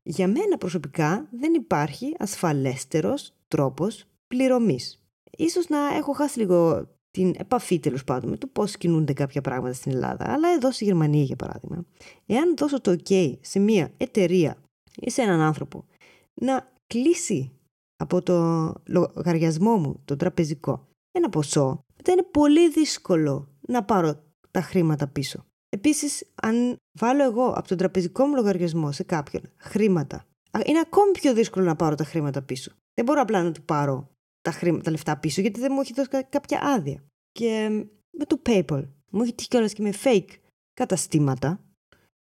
για 0.09 0.27
μένα 0.27 0.57
προσωπικά 0.57 1.27
δεν 1.31 1.53
υπάρχει 1.53 2.15
ασφαλέστερος 2.19 3.33
τρόπος 3.47 4.05
πληρωμής. 4.27 5.01
Ίσως 5.37 5.67
να 5.67 5.95
έχω 5.95 6.13
χάσει 6.13 6.39
λίγο 6.39 6.87
την 7.11 7.33
επαφή 7.37 7.79
τέλος 7.79 8.03
πάντων 8.03 8.29
με 8.29 8.37
το 8.37 8.47
πώς 8.47 8.77
κινούνται 8.77 9.13
κάποια 9.13 9.41
πράγματα 9.41 9.73
στην 9.73 9.91
Ελλάδα. 9.91 10.31
Αλλά 10.33 10.49
εδώ 10.49 10.71
στη 10.71 10.83
Γερμανία, 10.83 11.23
για 11.23 11.35
παράδειγμα, 11.35 11.85
εάν 12.25 12.55
δώσω 12.57 12.81
το 12.81 12.95
OK 13.03 13.33
σε 13.41 13.59
μια 13.59 13.91
εταιρεία 13.97 14.57
ή 14.95 15.09
σε 15.09 15.21
έναν 15.21 15.39
άνθρωπο 15.39 15.85
να 16.33 16.71
κλείσει 16.87 17.51
από 17.95 18.21
το 18.21 18.73
λογαριασμό 18.87 19.77
μου, 19.77 20.01
το 20.05 20.15
τραπεζικό, 20.15 20.87
ένα 21.11 21.29
ποσό, 21.29 21.79
θα 22.03 22.11
είναι 22.11 22.23
πολύ 22.23 22.69
δύσκολο 22.69 23.47
να 23.61 23.83
πάρω 23.83 24.23
τα 24.51 24.61
χρήματα 24.61 25.07
πίσω. 25.07 25.45
Επίσης, 25.69 26.27
αν 26.41 26.75
βάλω 26.99 27.23
εγώ 27.23 27.47
από 27.49 27.67
τον 27.67 27.77
τραπεζικό 27.77 28.25
μου 28.25 28.35
λογαριασμό 28.35 28.91
σε 28.91 29.03
κάποιον 29.03 29.43
χρήματα, 29.57 30.25
είναι 30.65 30.79
ακόμη 30.79 31.11
πιο 31.11 31.33
δύσκολο 31.33 31.65
να 31.65 31.75
πάρω 31.75 31.95
τα 31.95 32.03
χρήματα 32.03 32.41
πίσω. 32.41 32.71
Δεν 32.93 33.05
μπορώ 33.05 33.21
απλά 33.21 33.43
να 33.43 33.51
του 33.51 33.63
πάρω 33.63 34.09
τα, 34.41 34.51
χρήματα, 34.51 34.83
τα 34.83 34.91
λεφτά 34.91 35.17
πίσω, 35.17 35.41
γιατί 35.41 35.59
δεν 35.59 35.71
μου 35.73 35.81
έχει 35.81 35.93
δώσει 35.93 36.09
κάποια 36.29 36.61
άδεια. 36.61 37.03
Και 37.31 37.69
με 38.17 38.25
το 38.25 38.41
PayPal, 38.45 38.87
μου 39.11 39.21
έχει 39.21 39.33
τύχει 39.33 39.49
κιόλας 39.49 39.73
και 39.73 39.81
με 39.81 39.93
fake 40.03 40.29
καταστήματα, 40.73 41.61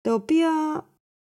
τα 0.02 0.14
οποία 0.14 0.50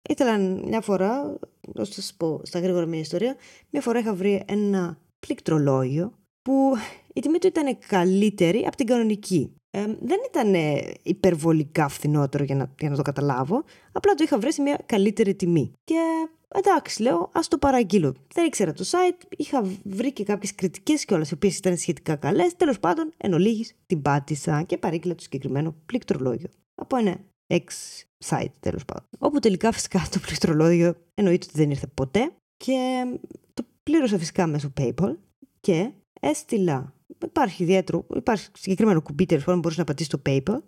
ήθελαν 0.08 0.62
μια 0.66 0.80
φορά 0.80 1.38
να 1.74 1.84
σας 1.84 2.14
πω 2.16 2.40
στα 2.44 2.58
γρήγορα 2.58 2.86
μια 2.86 3.00
ιστορία. 3.00 3.36
Μια 3.70 3.82
φορά 3.82 3.98
είχα 3.98 4.14
βρει 4.14 4.44
ένα 4.46 4.98
πληκτρολόγιο 5.26 6.12
που 6.42 6.74
η 7.12 7.20
τιμή 7.20 7.38
του 7.38 7.46
ήταν 7.46 7.78
καλύτερη 7.78 8.64
από 8.66 8.76
την 8.76 8.86
κανονική. 8.86 9.54
Ε, 9.74 9.86
δεν 9.86 10.18
ήταν 10.28 10.54
υπερβολικά 11.02 11.88
φθηνότερο 11.88 12.44
για 12.44 12.54
να, 12.54 12.74
για 12.78 12.90
να 12.90 12.96
το 12.96 13.02
καταλάβω. 13.02 13.64
Απλά 13.92 14.14
το 14.14 14.24
είχα 14.24 14.38
βρει 14.38 14.52
σε 14.52 14.62
μια 14.62 14.80
καλύτερη 14.86 15.34
τιμή. 15.34 15.72
Και 15.84 16.28
εντάξει, 16.48 17.02
λέω, 17.02 17.30
ας 17.32 17.48
το 17.48 17.58
παραγγείλω. 17.58 18.14
Δεν 18.34 18.46
ήξερα 18.46 18.72
το 18.72 18.84
site, 18.90 19.24
είχα 19.36 19.62
βρει 19.84 20.12
και 20.12 20.24
κάποιες 20.24 20.54
κριτικές 20.54 21.04
κιόλας, 21.04 21.30
οι 21.30 21.34
οποίες 21.34 21.56
ήταν 21.56 21.76
σχετικά 21.76 22.16
καλές. 22.16 22.56
Τέλος 22.56 22.80
πάντων, 22.80 23.12
εν 23.16 23.32
ολίγης, 23.32 23.76
την 23.86 24.02
πάτησα 24.02 24.62
και 24.62 24.78
παρήγγειλα 24.78 25.14
το 25.14 25.22
συγκεκριμένο 25.22 25.74
πληκτρολόγιο. 25.86 26.48
Από 26.74 26.96
ένα 26.96 27.16
ex 27.46 27.64
site 28.24 28.52
τέλος 28.60 28.84
πάντων. 28.84 29.08
Όπου 29.18 29.38
τελικά 29.38 29.72
φυσικά 29.72 30.06
το 30.10 30.18
πληκτρολόγιο 30.18 30.94
εννοείται 31.14 31.46
ότι 31.48 31.58
δεν 31.58 31.70
ήρθε 31.70 31.86
ποτέ 31.86 32.32
και 32.56 33.04
το 33.54 33.64
πλήρωσα 33.82 34.18
φυσικά 34.18 34.46
μέσω 34.46 34.72
PayPal 34.80 35.16
και 35.60 35.90
έστειλα. 36.20 36.94
Υπάρχει 37.24 37.62
ιδιαίτερο, 37.62 38.06
υπάρχει 38.14 38.48
συγκεκριμένο 38.52 39.02
κουμπί 39.02 39.26
τέλο 39.26 39.42
πάντων 39.44 39.60
μπορείς 39.60 39.78
να 39.78 39.84
πατήσεις 39.84 40.12
το 40.12 40.22
PayPal 40.26 40.58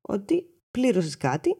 ότι 0.00 0.46
πλήρωσες 0.70 1.16
κάτι 1.16 1.56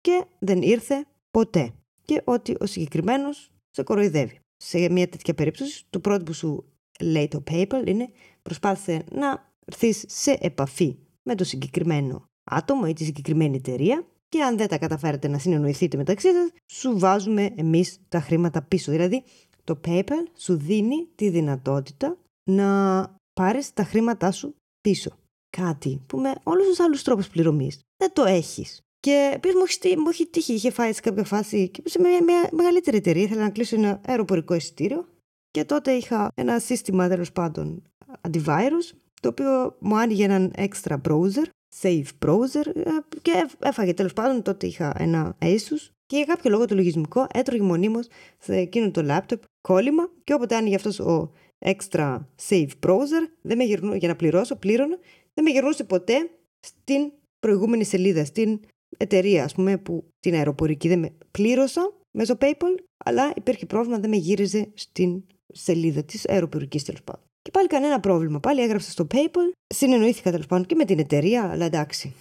και 0.00 0.24
δεν 0.38 0.62
ήρθε 0.62 1.06
ποτέ. 1.30 1.74
Και 2.04 2.22
ότι 2.24 2.56
ο 2.60 2.66
συγκεκριμένος 2.66 3.50
σε 3.70 3.82
κοροϊδεύει. 3.82 4.38
Σε 4.56 4.90
μια 4.90 5.08
τέτοια 5.08 5.34
περίπτωση, 5.34 5.84
το 5.90 6.00
πρώτο 6.00 6.24
που 6.24 6.32
σου 6.32 6.64
λέει 7.00 7.28
το 7.28 7.42
PayPal 7.50 7.82
είναι 7.86 8.08
προσπάθησε 8.42 9.04
να 9.12 9.52
έρθεις 9.64 10.04
σε 10.08 10.38
επαφή 10.40 10.96
με 11.22 11.34
το 11.34 11.44
συγκεκριμένο 11.44 12.24
άτομο 12.44 12.82
ή 12.88 12.92
τη 12.92 13.04
συγκεκριμένη 13.04 13.56
εταιρεία 13.56 14.06
και 14.28 14.42
αν 14.42 14.56
δεν 14.56 14.68
τα 14.68 14.78
καταφέρετε 14.78 15.28
να 15.28 15.38
συνεννοηθείτε 15.38 15.96
μεταξύ 15.96 16.28
σας, 16.32 16.50
σου 16.66 16.98
βάζουμε 16.98 17.50
εμείς 17.56 17.98
τα 18.08 18.20
χρήματα 18.20 18.62
πίσω. 18.62 18.90
Δηλαδή, 18.90 19.22
το 19.64 19.80
PayPal 19.84 20.26
σου 20.36 20.56
δίνει 20.56 21.08
τη 21.14 21.28
δυνατότητα 21.28 22.16
να 22.44 23.00
πάρεις 23.32 23.72
τα 23.72 23.84
χρήματά 23.84 24.30
σου 24.30 24.54
πίσω. 24.80 25.10
Κάτι 25.56 26.02
που 26.06 26.18
με 26.18 26.32
όλους 26.42 26.66
τους 26.66 26.80
άλλους 26.80 27.02
τρόπους 27.02 27.28
πληρωμής 27.28 27.80
δεν 27.96 28.12
το 28.12 28.24
έχεις. 28.24 28.80
Και 29.00 29.30
επίση 29.34 29.56
μου, 29.56 29.62
έχεις, 29.62 29.96
μου 29.96 30.08
έχει 30.08 30.26
τύχει, 30.26 30.52
είχε 30.52 30.70
φάει 30.70 30.92
σε 30.92 31.00
κάποια 31.00 31.24
φάση 31.24 31.68
και 31.68 31.82
σε 31.84 32.00
μια, 32.00 32.22
μια 32.22 32.48
μεγαλύτερη 32.52 32.96
εταιρεία. 32.96 33.22
Ήθελα 33.22 33.42
να 33.42 33.50
κλείσω 33.50 33.76
ένα 33.76 34.00
αεροπορικό 34.06 34.54
εισιτήριο 34.54 35.06
και 35.50 35.64
τότε 35.64 35.92
είχα 35.92 36.28
ένα 36.34 36.58
σύστημα 36.58 37.08
τέλος 37.08 37.32
πάντων 37.32 37.82
antivirus 38.28 38.96
το 39.20 39.28
οποίο 39.28 39.76
μου 39.78 39.96
άνοιγε 39.96 40.24
έναν 40.24 40.52
extra 40.56 40.96
browser 41.08 41.44
Save 41.80 42.06
Browser 42.26 42.66
ε, 42.74 42.90
και 43.22 43.48
έφαγε 43.58 43.94
τέλος 43.94 44.12
πάντων 44.12 44.42
τότε 44.42 44.66
είχα 44.66 44.92
ένα 44.98 45.36
Asus 45.40 45.90
και 46.06 46.16
για 46.16 46.24
κάποιο 46.24 46.50
λόγο 46.50 46.64
το 46.64 46.74
λογισμικό 46.74 47.26
έτρωγε 47.32 47.62
μονίμως 47.62 48.06
σε 48.38 48.56
εκείνο 48.56 48.90
το 48.90 49.06
laptop 49.08 49.38
κόλλημα 49.60 50.10
και 50.24 50.34
όποτε 50.34 50.56
άνοιγε 50.56 50.74
αυτός 50.74 51.00
ο 51.00 51.32
extra 51.64 52.18
Save 52.48 52.68
Browser 52.86 53.28
δεν 53.42 53.56
με 53.56 53.64
γυρνού, 53.64 53.94
για 53.94 54.08
να 54.08 54.16
πληρώσω, 54.16 54.56
πλήρωνα, 54.56 54.98
δεν 55.34 55.44
με 55.44 55.50
γυρνούσε 55.50 55.84
ποτέ 55.84 56.30
στην 56.66 57.12
προηγούμενη 57.40 57.84
σελίδα, 57.84 58.24
στην 58.24 58.60
εταιρεία, 58.96 59.44
ας 59.44 59.54
πούμε, 59.54 59.78
που 59.78 60.04
την 60.20 60.34
αεροπορική 60.34 60.88
δεν 60.88 60.98
με 60.98 61.12
πλήρωσα 61.30 61.92
μέσω 62.10 62.36
PayPal, 62.40 62.82
αλλά 63.04 63.32
υπήρχε 63.36 63.66
πρόβλημα, 63.66 63.98
δεν 63.98 64.10
με 64.10 64.16
γύριζε 64.16 64.70
στην 64.74 65.22
σελίδα 65.52 66.04
της 66.04 66.28
αεροπορικής 66.28 66.82
τέλος 66.84 67.02
πάντων. 67.02 67.24
Και 67.42 67.50
πάλι 67.50 67.66
κανένα 67.66 68.00
πρόβλημα. 68.00 68.40
Πάλι 68.40 68.62
έγραψα 68.62 68.90
στο 68.90 69.06
PayPal. 69.10 69.52
Συνεννοήθηκα 69.74 70.30
τέλος 70.30 70.46
πάντων 70.46 70.66
και 70.66 70.74
με 70.74 70.84
την 70.84 70.98
εταιρεία, 70.98 71.50
αλλά 71.50 71.64
εντάξει. 71.64 72.14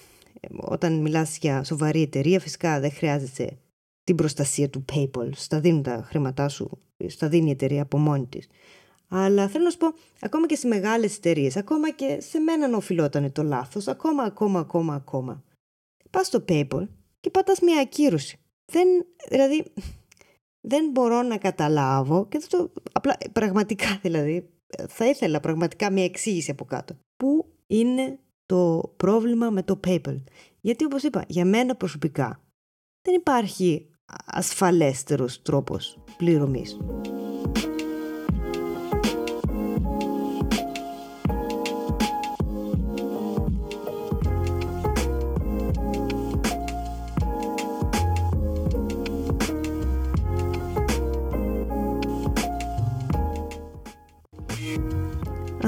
Όταν 0.58 0.94
μιλάς 0.94 1.38
για 1.38 1.64
σοβαρή 1.64 2.02
εταιρεία, 2.02 2.40
φυσικά 2.40 2.80
δεν 2.80 2.92
χρειάζεται 2.92 3.58
την 4.04 4.16
προστασία 4.16 4.70
του 4.70 4.86
PayPal. 4.94 5.30
Στα 5.32 5.60
δίνουν 5.60 5.84
τα 5.84 6.04
χρήματά 6.06 6.50
σου, 6.50 6.78
στα 7.08 7.30
δίνει 7.30 7.48
η 7.48 7.52
εταιρεία 7.52 7.82
από 7.82 7.98
μόνη 7.98 8.26
της. 8.26 8.48
Αλλά 9.14 9.48
θέλω 9.48 9.64
να 9.64 9.70
σου 9.70 9.78
πω, 9.78 9.94
ακόμα 10.20 10.46
και 10.46 10.56
σε 10.56 10.68
μεγάλες 10.68 11.18
εταιρείες, 11.18 11.58
ακόμα 11.58 11.92
και 11.92 12.18
σε 12.22 12.40
μένα 12.40 12.68
να 12.68 12.78
οφειλόταν 12.78 13.32
το 13.32 13.44
λάθος, 13.44 13.88
ακόμα, 13.88 14.24
ακόμα, 14.24 14.60
ακόμα, 14.60 14.94
ακόμα. 14.94 15.44
Πας 16.10 16.28
στο 16.28 16.44
PayPal 16.48 16.88
και 17.20 17.30
πατάς 17.30 17.60
μια 17.60 17.82
ακύρωση. 17.82 18.40
Δεν, 18.72 18.88
δηλαδή, 19.30 19.74
δεν 20.62 20.90
μπορώ 20.90 21.22
να 21.22 21.38
καταλάβω 21.38 22.28
και 22.28 22.42
το, 22.50 22.72
απλά 22.92 23.18
πραγματικά 23.32 24.00
δηλαδή 24.04 24.50
θα 24.88 25.06
ήθελα 25.06 25.40
πραγματικά 25.40 25.92
μια 25.92 26.04
εξήγηση 26.04 26.52
από 26.52 26.66
κάτω. 26.66 26.96
Πού 27.18 27.46
είναι 27.68 28.20
το 28.46 28.94
πρόβλημα 28.98 29.50
με 29.50 29.64
το 29.64 29.80
PayPal; 29.88 30.22
Γιατί 30.62 30.86
όπως 30.86 31.04
είπα, 31.04 31.24
για 31.28 31.46
μένα 31.46 31.76
προσωπικά 31.76 32.42
δεν 33.02 33.16
υπάρχει 33.16 33.90
ασφαλέστερος 34.26 35.42
τρόπος 35.42 36.04
πληρωμής. 36.18 36.78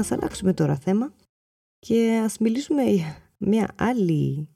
Ας 0.04 0.12
αλλάξουμε 0.12 0.54
τώρα 0.54 0.76
θέμα 0.76 1.14
και 1.78 2.20
ας 2.24 2.38
μιλήσουμε 2.38 2.82
για 2.82 3.16
μια 3.38 3.74
άλλη 3.76 4.48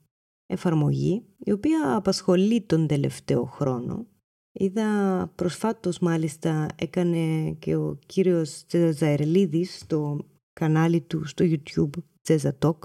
εφαρμογή 0.45 1.23
η 1.37 1.51
οποία 1.51 1.95
απασχολεί 1.95 2.61
τον 2.61 2.87
τελευταίο 2.87 3.45
χρόνο. 3.45 4.07
Είδα 4.51 5.31
προσφάτως 5.35 5.99
μάλιστα 5.99 6.67
έκανε 6.75 7.51
και 7.51 7.75
ο 7.75 7.99
κύριος 8.05 8.65
Τζεζαερλίδης 8.65 9.79
στο 9.79 10.27
κανάλι 10.53 11.01
του 11.01 11.25
στο 11.25 11.45
YouTube 11.47 11.89
Τζέζα 12.21 12.57
Talk, 12.61 12.77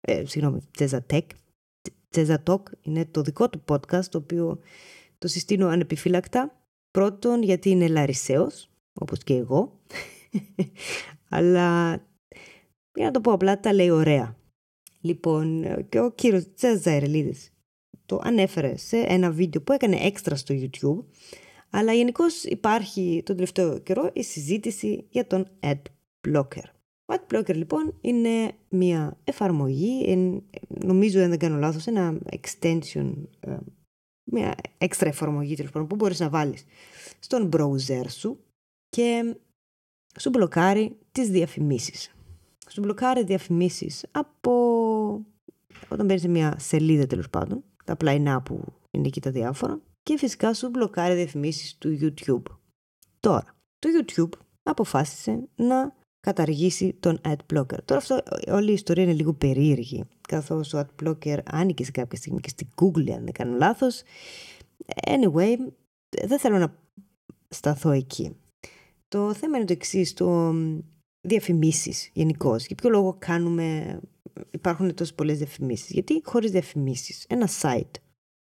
ε, 0.00 0.24
συγγνώμη, 0.24 0.60
Τζέζα 0.70 1.06
Tech. 1.10 1.26
Τζέζα 2.08 2.42
Talk 2.46 2.62
είναι 2.82 3.06
το 3.06 3.22
δικό 3.22 3.50
του 3.50 3.64
podcast 3.68 4.04
το 4.04 4.18
οποίο 4.18 4.58
το 5.18 5.28
συστήνω 5.28 5.68
ανεπιφύλακτα. 5.68 6.68
Πρώτον 6.90 7.42
γιατί 7.42 7.70
είναι 7.70 7.88
λαρισαίος, 7.88 8.70
όπως 8.92 9.18
και 9.24 9.34
εγώ, 9.34 9.80
αλλά 11.34 11.92
για 12.94 13.04
να 13.04 13.10
το 13.10 13.20
πω 13.20 13.32
απλά 13.32 13.60
τα 13.60 13.72
λέει 13.72 13.90
ωραία. 13.90 14.36
Λοιπόν, 15.00 15.64
και 15.88 16.00
ο 16.00 16.10
κύριος 16.10 16.52
Τζαζαερλίδης 16.54 17.52
το 18.06 18.20
ανέφερε 18.22 18.76
σε 18.76 18.96
ένα 18.96 19.30
βίντεο 19.30 19.62
που 19.62 19.72
έκανε 19.72 19.96
έξτρα 19.96 20.36
στο 20.36 20.54
YouTube, 20.58 21.04
αλλά 21.70 21.92
γενικώς 21.92 22.44
υπάρχει 22.44 23.22
τον 23.24 23.34
τελευταίο 23.34 23.78
καιρό 23.78 24.10
η 24.12 24.22
συζήτηση 24.22 25.06
για 25.10 25.26
τον 25.26 25.48
Ad 25.60 25.82
Blocker. 26.28 26.64
Ο 27.04 27.14
Ad 27.14 27.34
Blocker 27.34 27.54
λοιπόν 27.54 27.98
είναι 28.00 28.52
μια 28.68 29.18
εφαρμογή, 29.24 30.16
νομίζω 30.68 31.22
αν 31.22 31.28
δεν 31.28 31.38
κάνω 31.38 31.56
λάθος, 31.56 31.86
ένα 31.86 32.18
extension, 32.30 33.12
ε, 33.40 33.56
μια 34.24 34.54
έξτρα 34.78 35.08
εφαρμογή 35.08 35.54
τέλος 35.54 35.70
πάντων 35.70 35.88
που 35.88 35.94
μπορείς 35.94 36.20
να 36.20 36.28
βάλεις 36.28 36.64
στον 37.18 37.48
browser 37.52 38.04
σου 38.08 38.38
και 38.88 39.36
σου 40.18 40.28
μπλοκάρει 40.28 40.96
τις 41.12 41.28
διαφημίσεις 41.28 42.14
σου 42.68 42.80
μπλοκάρει 42.80 43.24
διαφημίσεις 43.24 44.04
από 44.10 44.52
όταν 45.88 46.06
μπαίνει 46.06 46.20
σε 46.20 46.28
μια 46.28 46.56
σελίδα 46.58 47.06
τέλος 47.06 47.30
πάντων, 47.30 47.64
τα 47.84 47.96
πλαϊνά 47.96 48.42
που 48.42 48.64
είναι 48.90 49.06
εκεί 49.06 49.20
τα 49.20 49.30
διάφορα 49.30 49.80
και 50.02 50.18
φυσικά 50.18 50.54
σου 50.54 50.68
μπλοκάρει 50.68 51.14
διαφημίσεις 51.14 51.78
του 51.78 51.98
YouTube. 52.00 52.42
Τώρα, 53.20 53.44
το 53.78 53.88
YouTube 53.98 54.38
αποφάσισε 54.62 55.48
να 55.56 55.94
καταργήσει 56.20 56.96
τον 57.00 57.20
ad 57.24 57.54
blocker. 57.54 57.78
Τώρα 57.84 58.00
αυτό, 58.00 58.22
όλη 58.48 58.70
η 58.70 58.72
ιστορία 58.72 59.02
είναι 59.02 59.12
λίγο 59.12 59.32
περίεργη, 59.32 60.04
καθώς 60.28 60.74
ο 60.74 60.86
ad 60.86 61.04
blocker 61.04 61.38
άνοιγε 61.44 61.84
σε 61.84 61.90
κάποια 61.90 62.18
στιγμή 62.18 62.40
και 62.40 62.48
στην 62.48 62.68
Google 62.74 63.10
αν 63.10 63.24
δεν 63.24 63.32
κάνω 63.32 63.56
λάθος. 63.56 64.02
Anyway, 65.06 65.56
δεν 66.24 66.38
θέλω 66.38 66.58
να 66.58 66.74
σταθώ 67.48 67.90
εκεί. 67.90 68.36
Το 69.14 69.34
θέμα 69.34 69.56
είναι 69.56 69.66
το 69.66 69.72
εξής. 69.72 70.12
Το 70.12 70.54
διαφημίσεις 71.20 72.10
γενικώς. 72.12 72.66
Για 72.66 72.76
ποιο 72.76 72.90
λόγο 72.90 73.16
κάνουμε, 73.18 73.98
υπάρχουν 74.50 74.94
τόσες 74.94 75.14
πολλές 75.14 75.38
διαφημίσεις; 75.38 75.90
Γιατί 75.90 76.20
χωρίς 76.24 76.50
διαφημίσεις 76.50 77.24
ένα 77.28 77.48
site 77.60 77.90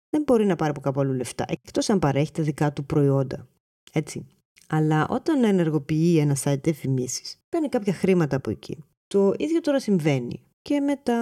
δεν 0.09 0.23
μπορεί 0.23 0.45
να 0.45 0.55
πάρει 0.55 0.69
από 0.69 0.79
κάπου 0.79 0.99
αλλού 0.99 1.13
λεφτά, 1.13 1.45
εκτός 1.47 1.89
αν 1.89 1.99
παρέχει 1.99 2.31
τα 2.31 2.43
δικά 2.43 2.73
του 2.73 2.85
προϊόντα. 2.85 3.47
Έτσι. 3.91 4.25
Αλλά 4.67 5.07
όταν 5.07 5.43
ενεργοποιεί 5.43 6.17
ένα 6.19 6.37
site 6.43 6.61
διαφημίσεις, 6.63 7.41
παίρνει 7.49 7.69
κάποια 7.69 7.93
χρήματα 7.93 8.35
από 8.35 8.49
εκεί. 8.49 8.83
Το 9.07 9.33
ίδιο 9.37 9.61
τώρα 9.61 9.79
συμβαίνει 9.79 10.41
και 10.61 10.79
με, 10.79 10.95
τα... 10.95 11.17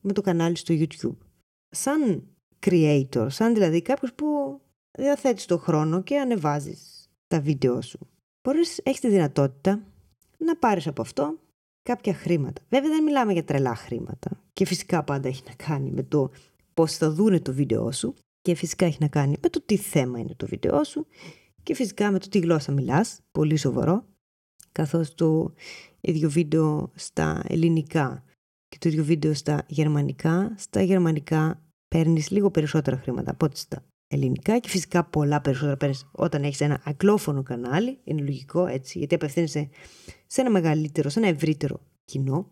με 0.00 0.12
το 0.12 0.20
κανάλι 0.20 0.56
στο 0.56 0.74
YouTube. 0.78 1.16
Σαν 1.68 2.26
creator, 2.66 3.26
σαν 3.30 3.54
δηλαδή 3.54 3.82
κάποιος 3.82 4.14
που 4.14 4.60
διαθέτεις 4.98 5.44
το 5.44 5.58
χρόνο 5.58 6.02
και 6.02 6.18
ανεβάζεις 6.18 7.10
τα 7.26 7.40
βίντεο 7.40 7.80
σου. 7.80 7.98
Μπορείς, 8.42 8.80
έχεις 8.82 9.00
τη 9.00 9.08
δυνατότητα 9.08 9.82
να 10.38 10.56
πάρεις 10.56 10.86
από 10.86 11.02
αυτό 11.02 11.38
κάποια 11.82 12.14
χρήματα. 12.14 12.62
Βέβαια 12.68 12.88
δεν 12.90 13.02
μιλάμε 13.02 13.32
για 13.32 13.44
τρελά 13.44 13.74
χρήματα. 13.74 14.44
Και 14.52 14.66
φυσικά 14.66 15.04
πάντα 15.04 15.28
έχει 15.28 15.42
να 15.46 15.54
κάνει 15.54 15.90
με 15.90 16.02
το 16.02 16.30
πώς 16.74 16.96
θα 16.96 17.10
δούνε 17.10 17.40
το 17.40 17.52
βίντεο 17.52 17.92
σου. 17.92 18.14
Και 18.40 18.54
φυσικά 18.54 18.86
έχει 18.86 18.98
να 19.00 19.08
κάνει 19.08 19.36
με 19.42 19.48
το 19.48 19.62
τι 19.66 19.76
θέμα 19.76 20.18
είναι 20.18 20.34
το 20.36 20.46
βίντεο 20.46 20.84
σου. 20.84 21.06
Και 21.62 21.74
φυσικά 21.74 22.10
με 22.10 22.18
το 22.18 22.28
τι 22.28 22.38
γλώσσα 22.38 22.72
μιλάς, 22.72 23.20
πολύ 23.32 23.56
σοβαρό, 23.56 24.04
καθώς 24.72 25.14
το 25.14 25.54
ίδιο 26.00 26.30
βίντεο 26.30 26.90
στα 26.94 27.42
ελληνικά 27.48 28.24
και 28.68 28.78
το 28.80 28.88
ίδιο 28.88 29.04
βίντεο 29.04 29.34
στα 29.34 29.64
γερμανικά, 29.68 30.54
στα 30.56 30.82
γερμανικά 30.82 31.62
παίρνεις 31.88 32.30
λίγο 32.30 32.50
περισσότερα 32.50 32.96
χρήματα 32.96 33.30
από 33.30 33.46
ό,τι 33.46 33.58
στα 33.58 33.84
ελληνικά 34.10 34.58
και 34.58 34.68
φυσικά 34.68 35.04
πολλά 35.04 35.40
περισσότερα 35.40 35.76
παίρνεις 35.76 36.06
όταν 36.12 36.42
έχεις 36.42 36.60
ένα 36.60 36.80
αγγλόφωνο 36.84 37.42
κανάλι. 37.42 37.98
Είναι 38.04 38.20
λογικό 38.20 38.66
έτσι, 38.66 38.98
γιατί 38.98 39.14
απευθύνεσαι 39.14 39.68
σε 40.26 40.40
ένα 40.40 40.50
μεγαλύτερο, 40.50 41.08
σε 41.08 41.18
ένα 41.18 41.28
ευρύτερο 41.28 41.80
κοινό. 42.04 42.50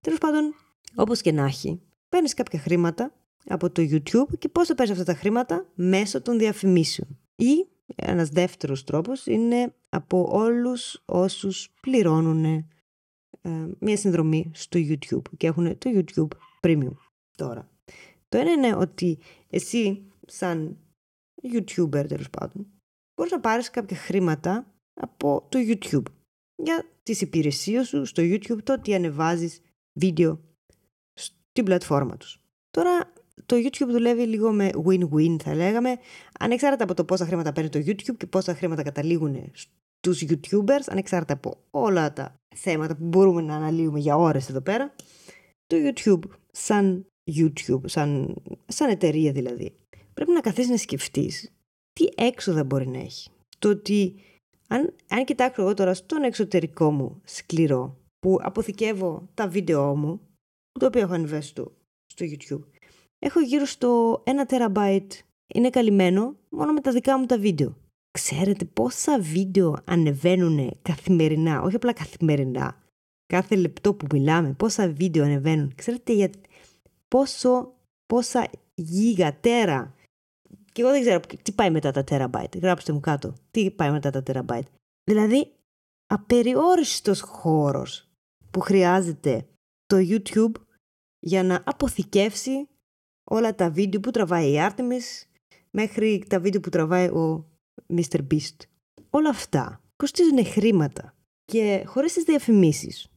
Τέλος 0.00 0.18
πάντων, 0.18 0.54
όπως 0.94 1.20
και 1.20 1.32
να 1.32 1.44
έχει, 1.44 1.80
παίρνεις 2.08 2.34
κάποια 2.34 2.58
χρήματα 2.58 3.12
από 3.44 3.70
το 3.70 3.82
YouTube 3.82 4.38
και 4.38 4.48
πώς 4.48 4.66
θα 4.66 4.74
παίρνεις 4.74 4.98
αυτά 4.98 5.12
τα 5.12 5.18
χρήματα 5.18 5.66
μέσω 5.74 6.22
των 6.22 6.38
διαφημίσεων. 6.38 7.18
Ή 7.36 7.66
ένας 7.96 8.28
δεύτερος 8.28 8.84
τρόπος 8.84 9.26
είναι 9.26 9.74
από 9.88 10.28
όλους 10.32 11.02
όσους 11.04 11.68
πληρώνουν 11.80 12.44
ε, 12.44 12.64
μια 13.78 13.96
συνδρομή 13.96 14.50
στο 14.54 14.78
YouTube 14.82 15.22
και 15.36 15.46
έχουν 15.46 15.78
το 15.78 15.90
YouTube 15.94 16.36
Premium 16.60 16.96
τώρα. 17.36 17.70
Το 18.28 18.38
ένα 18.38 18.50
είναι 18.52 18.74
ότι 18.74 19.18
εσύ 19.50 20.02
σαν 20.26 20.76
YouTuber 21.42 22.04
τέλος 22.08 22.30
πάντων, 22.30 22.66
μπορείς 23.14 23.32
να 23.32 23.40
πάρεις 23.40 23.70
κάποια 23.70 23.96
χρήματα 23.96 24.66
από 24.94 25.46
το 25.48 25.58
YouTube. 25.58 26.06
Για 26.62 26.86
τις 27.02 27.20
υπηρεσίες 27.20 27.88
σου 27.88 28.04
στο 28.04 28.22
YouTube, 28.22 28.62
το 28.62 28.72
ότι 28.72 28.94
ανεβάζεις 28.94 29.60
βίντεο 29.98 30.40
στην 31.14 31.64
πλατφόρμα 31.64 32.16
τους. 32.16 32.40
Τώρα 32.70 33.12
το 33.46 33.56
YouTube 33.56 33.88
δουλεύει 33.88 34.26
λίγο 34.26 34.52
με 34.52 34.70
win-win 34.86 35.36
θα 35.42 35.54
λέγαμε, 35.54 35.96
ανεξάρτητα 36.38 36.84
από 36.84 36.94
το 36.94 37.04
πόσα 37.04 37.26
χρήματα 37.26 37.52
παίρνει 37.52 37.70
το 37.70 37.78
YouTube 37.78 38.16
και 38.16 38.26
πόσα 38.26 38.54
χρήματα 38.54 38.82
καταλήγουν 38.82 39.50
στους 39.52 40.24
YouTubers, 40.24 40.84
ανεξάρτητα 40.86 41.32
από 41.32 41.56
όλα 41.70 42.12
τα 42.12 42.34
θέματα 42.54 42.96
που 42.96 43.04
μπορούμε 43.04 43.42
να 43.42 43.56
αναλύουμε 43.56 43.98
για 43.98 44.16
ώρες 44.16 44.48
εδώ 44.48 44.60
πέρα, 44.60 44.94
το 45.66 45.76
YouTube 45.76 46.30
σαν 46.52 47.06
YouTube, 47.36 47.80
σαν, 47.84 48.34
σαν 48.66 48.90
εταιρεία 48.90 49.32
δηλαδή, 49.32 49.74
πρέπει 50.14 50.32
να 50.32 50.40
καθίσεις 50.40 50.70
να 50.70 50.76
σκεφτείς 50.76 51.52
τι 51.92 52.08
έξοδα 52.14 52.64
μπορεί 52.64 52.88
να 52.88 52.98
έχει. 52.98 53.30
Το 53.58 53.68
ότι 53.68 54.14
αν, 54.68 54.94
αν 55.08 55.24
κοιτάξω 55.24 55.62
εγώ 55.62 55.74
τώρα 55.74 55.94
στον 55.94 56.22
εξωτερικό 56.22 56.90
μου 56.90 57.20
σκληρό 57.24 57.96
που 58.18 58.38
αποθηκεύω 58.40 59.28
τα 59.34 59.48
βίντεό 59.48 59.96
μου, 59.96 60.20
το 60.80 60.86
οποίο 60.86 61.00
έχω 61.00 61.12
ανεβάσει 61.12 61.48
στο, 61.48 61.72
στο 62.06 62.26
YouTube, 62.28 62.64
έχω 63.18 63.40
γύρω 63.40 63.64
στο 63.64 64.22
1 64.26 64.52
terabyte 64.52 65.18
είναι 65.54 65.70
καλυμμένο 65.70 66.36
μόνο 66.48 66.72
με 66.72 66.80
τα 66.80 66.90
δικά 66.92 67.18
μου 67.18 67.26
τα 67.26 67.38
βίντεο. 67.38 67.76
Ξέρετε 68.10 68.64
πόσα 68.64 69.20
βίντεο 69.20 69.76
ανεβαίνουν 69.84 70.78
καθημερινά, 70.82 71.62
όχι 71.62 71.76
απλά 71.76 71.92
καθημερινά, 71.92 72.82
κάθε 73.26 73.56
λεπτό 73.56 73.94
που 73.94 74.06
μιλάμε, 74.12 74.52
πόσα 74.52 74.88
βίντεο 74.88 75.24
ανεβαίνουν. 75.24 75.72
Ξέρετε 75.74 76.12
για 76.12 76.30
πόσο, 77.08 77.72
πόσα 78.06 78.50
γιγατέρα 78.74 79.94
και 80.72 80.82
εγώ 80.82 80.90
δεν 80.90 81.00
ξέρω 81.00 81.20
τι 81.42 81.52
πάει 81.52 81.70
μετά 81.70 81.90
τα 81.90 82.04
terabyte. 82.08 82.60
Γράψτε 82.62 82.92
μου 82.92 83.00
κάτω. 83.00 83.34
Τι 83.50 83.70
πάει 83.70 83.90
μετά 83.90 84.10
τα 84.10 84.22
terabyte. 84.26 84.68
Δηλαδή, 85.04 85.52
απεριόριστος 86.06 87.20
χώρος 87.20 88.10
που 88.50 88.60
χρειάζεται 88.60 89.46
το 89.86 89.96
YouTube 89.98 90.52
για 91.18 91.42
να 91.42 91.62
αποθηκεύσει 91.66 92.68
όλα 93.30 93.54
τα 93.54 93.70
βίντεο 93.70 94.00
που 94.00 94.10
τραβάει 94.10 94.52
η 94.52 94.56
Artemis 94.58 95.26
μέχρι 95.70 96.24
τα 96.28 96.40
βίντεο 96.40 96.60
που 96.60 96.68
τραβάει 96.68 97.08
ο 97.08 97.50
Mr. 97.88 98.20
Beast. 98.30 98.56
Όλα 99.10 99.28
αυτά 99.28 99.82
κοστίζουν 99.96 100.46
χρήματα 100.46 101.14
και 101.44 101.84
χωρίς 101.86 102.12
τις 102.12 102.24
διαφημίσεις 102.24 103.12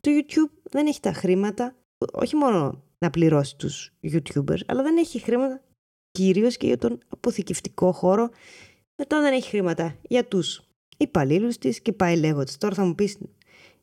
το 0.00 0.10
YouTube 0.10 0.52
δεν 0.62 0.86
έχει 0.86 1.00
τα 1.00 1.12
χρήματα 1.12 1.76
όχι 2.12 2.36
μόνο 2.36 2.84
να 2.98 3.10
πληρώσει 3.10 3.56
τους 3.56 3.92
YouTubers 4.02 4.60
αλλά 4.66 4.82
δεν 4.82 4.96
έχει 4.96 5.18
χρήματα 5.18 5.62
κυρίως 6.24 6.56
και 6.56 6.66
για 6.66 6.78
τον 6.78 6.98
αποθηκευτικό 7.08 7.92
χώρο. 7.92 8.30
Μετά 8.96 9.20
δεν 9.20 9.32
έχει 9.32 9.48
χρήματα 9.48 9.96
για 10.02 10.24
τους 10.24 10.62
υπαλλήλους 10.96 11.58
της 11.58 11.80
και 11.80 11.92
πάει 11.92 12.16
λέγοντας. 12.16 12.58
Τώρα 12.58 12.74
θα 12.74 12.84
μου 12.84 12.94
πεις 12.94 13.18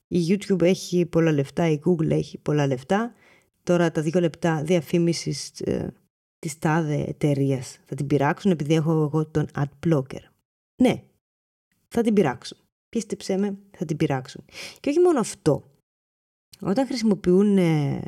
η 0.07 0.19
YouTube 0.29 0.61
έχει 0.61 1.05
πολλά 1.05 1.31
λεφτά, 1.31 1.69
η 1.69 1.79
Google 1.85 2.09
έχει 2.09 2.37
πολλά 2.37 2.67
λεφτά. 2.67 3.13
Τώρα 3.63 3.91
τα 3.91 4.01
δύο 4.01 4.19
λεπτά 4.19 4.63
διαφήμισης 4.63 5.61
ε, 5.61 5.93
της 6.39 6.59
τάδε 6.59 7.03
εταιρείας 7.07 7.79
θα 7.85 7.95
την 7.95 8.07
πειράξουν 8.07 8.51
επειδή 8.51 8.73
έχω 8.73 8.91
εγώ 8.91 9.25
τον 9.27 9.47
ad 9.55 9.87
blocker. 9.87 10.21
Ναι, 10.81 11.03
θα 11.87 12.01
την 12.01 12.13
πειράξουν. 12.13 12.57
Πίστεψέ 12.89 13.37
με, 13.37 13.57
θα 13.71 13.85
την 13.85 13.97
πειράξουν. 13.97 14.45
Και 14.79 14.89
όχι 14.89 14.99
μόνο 14.99 15.19
αυτό. 15.19 15.63
Όταν 16.59 16.85
χρησιμοποιούν 16.85 17.57
ε, 17.57 18.01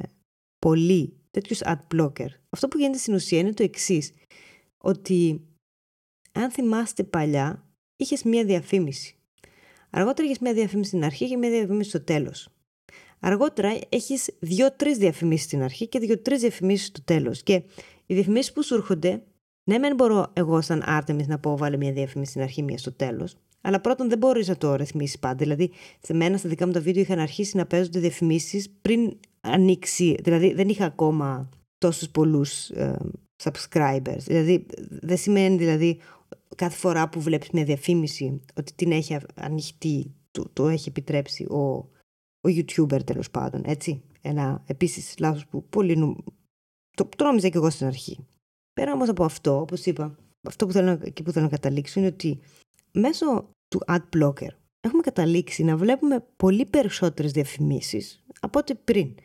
πολλοί 0.60 1.19
τέτοιους 1.32 1.62
ad 1.64 1.80
blocker. 1.96 2.28
Αυτό 2.50 2.68
που 2.68 2.78
γίνεται 2.78 2.98
στην 2.98 3.14
ουσία 3.14 3.40
είναι 3.40 3.54
το 3.54 3.64
εξής. 3.64 4.14
Ότι 4.78 5.42
αν 6.32 6.52
θυμάστε 6.52 7.04
παλιά, 7.04 7.68
είχες 7.96 8.24
μία 8.24 8.46
διαφήμιση. 8.46 9.16
Αργότερα 9.90 10.28
είχες 10.28 10.40
μία 10.40 10.54
διαφήμιση 10.54 10.90
στην 10.90 11.04
αρχή 11.04 11.28
και 11.28 11.38
μία 11.38 11.50
διαφήμιση 11.50 11.90
στο 11.90 12.04
τέλος. 12.04 12.50
Αργότερα 13.20 13.80
έχεις 13.90 14.30
δύο-τρεις 14.40 14.98
διαφημίσεις 14.98 15.46
στην 15.46 15.62
αρχή 15.62 15.88
και 15.88 16.00
δύο-τρεις 16.00 16.42
διαφημίσεις 16.42 16.88
στο 16.88 17.04
τέλος. 17.04 17.44
Και 17.44 17.54
οι 18.06 18.14
διαφημίσεις 18.14 18.54
που 18.54 18.64
σου 18.64 18.76
έρχονται, 18.76 19.24
ναι, 19.70 19.80
δεν 19.80 19.96
μπορώ 19.96 20.32
εγώ 20.34 20.62
σαν 20.62 20.84
Artemis 20.88 21.26
να 21.26 21.40
πω 21.40 21.58
βάλε 21.58 21.78
μια 21.78 21.92
διαφήμιση 21.92 22.30
στην 22.30 22.42
αρχή, 22.44 22.64
μια 22.64 22.78
στο 22.78 22.94
τέλος. 22.94 23.36
Αλλά 23.62 23.82
πρώτον 23.82 24.10
δεν 24.10 24.18
μπορείς 24.18 24.48
να 24.48 24.58
το 24.58 24.76
ρυθμίσεις 24.76 25.20
πάντα. 25.20 25.36
Δηλαδή, 25.36 25.72
σε 26.02 26.14
μένα 26.14 26.38
στα 26.38 26.50
δικά 26.50 26.66
μου 26.66 26.72
τα 26.72 26.82
βίντεο 26.82 27.02
είχαν 27.02 27.20
αρχίσει 27.20 27.58
να 27.58 27.66
παίζονται 27.66 28.00
διαφημίσεις 28.00 28.70
πριν 28.82 29.18
ανοίξει. 29.42 30.16
Δηλαδή, 30.24 30.54
δεν 30.54 30.70
είχα 30.70 30.86
ακόμα 30.86 31.50
τόσους 31.78 32.10
πολλούς 32.10 32.70
ε, 32.70 33.00
subscribers. 33.44 34.20
Δηλαδή, 34.26 34.66
δεν 34.90 35.18
σημαίνει 35.18 35.58
δηλαδή 35.58 36.00
κάθε 36.56 36.78
φορά 36.78 37.10
που 37.10 37.22
βλέπεις 37.22 37.50
μια 37.50 37.64
διαφήμιση 37.64 38.42
ότι 38.56 38.74
την 38.74 38.92
έχει 38.92 39.18
ανοιχτή, 39.36 40.14
το, 40.32 40.50
το 40.54 40.68
έχει 40.68 40.90
επιτρέψει 40.90 41.44
ο, 41.44 41.60
ο 42.42 42.50
YouTuber 42.50 43.04
τέλος 43.06 43.32
πάντων, 43.32 43.62
έτσι. 43.66 44.02
Ένα 44.22 44.64
επίσης 44.66 45.16
λάθος 45.20 45.46
που 45.46 45.66
πολύ 45.70 45.98
νου... 45.98 46.24
το, 46.98 47.10
το 47.16 47.24
νόμιζα 47.24 47.50
και 47.50 47.58
εγώ 47.58 47.70
στην 47.70 47.88
αρχή. 47.88 48.26
Πέρα 48.74 48.94
όμως 48.94 49.10
από 49.10 49.24
αυτό, 49.24 49.60
όπως 49.60 49.86
είπα, 49.86 50.16
αυτό 50.48 50.66
που 50.66 50.72
θέλω, 50.72 50.98
και 50.98 51.24
που 51.24 51.32
θέλω 51.32 51.46
να 51.46 51.52
καταλήξω 51.52 52.00
είναι 52.00 52.10
ότι 52.10 52.40
μέσω 52.92 53.50
του 53.68 53.80
ad 53.88 54.02
blocker 54.18 54.50
έχουμε 54.80 55.02
καταλήξει 55.02 55.64
να 55.64 55.78
βλέπουμε 55.78 56.26
πολύ 56.36 56.66
περισσότερες 56.66 57.32
διαφημίσεις 57.32 58.24
από 58.40 58.60
ό,τι 58.60 58.76
πριν. 58.76 59.16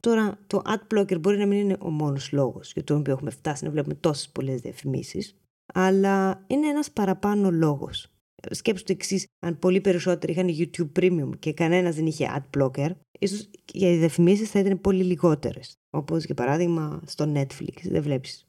Τώρα 0.00 0.38
το 0.46 0.62
ad 0.66 0.94
blocker 0.94 1.20
μπορεί 1.20 1.38
να 1.38 1.46
μην 1.46 1.58
είναι 1.58 1.76
ο 1.80 1.90
μόνος 1.90 2.32
λόγος 2.32 2.72
για 2.72 2.84
τον 2.84 2.98
οποίο 2.98 3.12
έχουμε 3.12 3.30
φτάσει 3.30 3.64
να 3.64 3.70
βλέπουμε 3.70 3.94
τόσες 3.94 4.28
πολλές 4.28 4.60
διαφημίσεις, 4.60 5.36
αλλά 5.74 6.44
είναι 6.46 6.66
ένας 6.66 6.90
παραπάνω 6.90 7.50
λόγος. 7.50 8.12
Σκέψου 8.50 8.84
το 8.84 8.92
εξής, 8.92 9.26
αν 9.46 9.58
πολύ 9.58 9.80
περισσότεροι 9.80 10.32
είχαν 10.32 10.48
YouTube 10.48 11.00
Premium 11.00 11.30
και 11.38 11.52
κανένας 11.52 11.94
δεν 11.94 12.06
είχε 12.06 12.30
ad 12.36 12.58
blocker, 12.58 12.90
ίσως 13.18 13.50
για 13.72 13.90
οι 13.90 13.96
διαφημίσεις 13.96 14.50
θα 14.50 14.58
ήταν 14.58 14.80
πολύ 14.80 15.02
λιγότερες. 15.04 15.74
Όπως 15.90 16.24
για 16.24 16.34
παράδειγμα 16.34 17.02
στο 17.06 17.32
Netflix 17.34 17.82
δεν 17.82 18.02
βλέπεις 18.02 18.46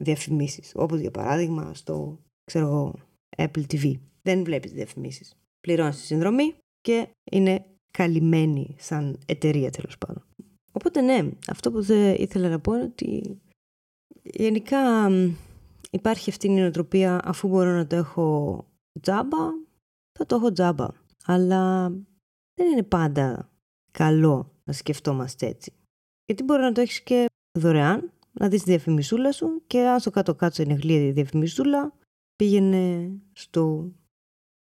διαφημίσεις. 0.00 0.72
Όπως 0.74 1.00
για 1.00 1.10
παράδειγμα 1.10 1.74
στο, 1.74 2.18
ξέρω 2.44 2.66
εγώ, 2.66 2.94
Apple 3.36 3.64
TV. 3.70 3.92
Δεν 4.22 4.44
βλέπεις 4.44 4.72
διαφημίσεις. 4.72 5.34
Πληρώνεις 5.60 5.96
τη 5.96 6.02
συνδρομή 6.02 6.54
και 6.80 7.08
είναι 7.30 7.64
καλυμμένη 7.90 8.76
σαν 8.78 9.18
εταιρεία 9.26 9.70
τέλος 9.70 9.98
πάντων. 9.98 10.26
Οπότε 10.72 11.00
ναι, 11.00 11.30
αυτό 11.48 11.72
που 11.72 11.82
δεν 11.82 12.14
ήθελα 12.18 12.48
να 12.48 12.60
πω 12.60 12.74
είναι 12.74 12.82
ότι 12.82 13.40
γενικά 14.22 15.10
υπάρχει 15.90 16.30
αυτή 16.30 16.46
η 16.46 16.50
νοοτροπία 16.50 17.20
αφού 17.24 17.48
μπορώ 17.48 17.70
να 17.70 17.86
το 17.86 17.96
έχω 17.96 18.64
τζάμπα, 19.00 19.50
θα 20.18 20.26
το 20.26 20.36
έχω 20.36 20.52
τζάμπα. 20.52 20.86
Αλλά 21.24 21.88
δεν 22.54 22.72
είναι 22.72 22.82
πάντα 22.82 23.50
καλό 23.90 24.52
να 24.64 24.72
σκεφτόμαστε 24.72 25.46
έτσι. 25.46 25.72
Γιατί 26.24 26.42
μπορεί 26.42 26.62
να 26.62 26.72
το 26.72 26.80
έχεις 26.80 27.02
και 27.02 27.26
δωρεάν, 27.58 28.12
να 28.32 28.48
δεις 28.48 28.62
τη 28.62 28.70
διαφημισούλα 28.70 29.32
σου 29.32 29.62
και 29.66 29.80
αν 29.80 30.00
στο 30.00 30.10
κάτω-κάτω 30.10 30.62
είναι 30.62 30.74
γλύα 30.74 31.06
η 31.06 31.12
διαφημισούλα, 31.12 31.92
πήγαινε 32.36 33.10
στο 33.32 33.92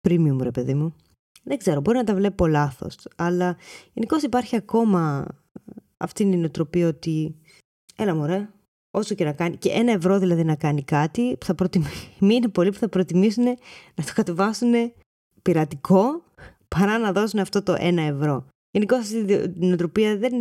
premium 0.08 0.38
ρε 0.42 0.52
παιδί 0.52 0.74
μου. 0.74 0.96
Δεν 1.44 1.58
ξέρω, 1.58 1.82
μπορεί 1.82 1.98
να 1.98 2.04
τα 2.04 2.16
βλέπω 2.16 2.48
λάθος, 2.48 2.98
αλλά 3.16 3.58
γενικώς 3.94 4.24
υπάρχει 4.24 4.56
ακόμα 4.56 5.28
αυτή 5.98 6.24
η 6.24 6.26
νοοτροπία 6.26 6.88
ότι 6.88 7.36
έλα 7.96 8.16
μωρέ, 8.16 8.50
όσο 8.92 9.16
και 9.16 9.24
να 9.24 9.34
κάνει, 9.34 9.58
και 9.58 9.70
ένα 9.70 9.92
ευρώ 9.92 10.20
δηλαδή 10.20 10.44
να 10.44 10.56
κάνει 10.56 10.84
κάτι, 10.84 11.38
που 11.38 11.46
θα 11.46 11.56
προτιμήσει, 11.56 12.10
είναι 12.20 12.48
πολλοί 12.48 12.70
που 12.72 12.78
θα 12.78 12.90
προτιμήσουν 12.90 13.44
να 13.96 14.04
το 14.06 14.12
κατεβάσουν 14.16 14.74
πειρατικό 15.42 16.24
παρά 16.68 16.98
να 16.98 17.12
δώσουν 17.12 17.40
αυτό 17.40 17.64
το 17.64 17.76
ένα 17.80 18.02
ευρώ. 18.02 18.46
Γενικώς 18.72 19.00
αυτή 19.00 19.18
η 19.60 19.66
νοοτροπία 19.66 20.18
δεν, 20.18 20.34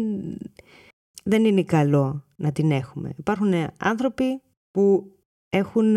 δεν 1.25 1.45
είναι 1.45 1.63
καλό 1.63 2.25
να 2.37 2.53
την 2.53 2.71
έχουμε. 2.71 3.13
Υπάρχουν 3.17 3.53
άνθρωποι 3.79 4.41
που 4.71 5.13
έχουν 5.49 5.97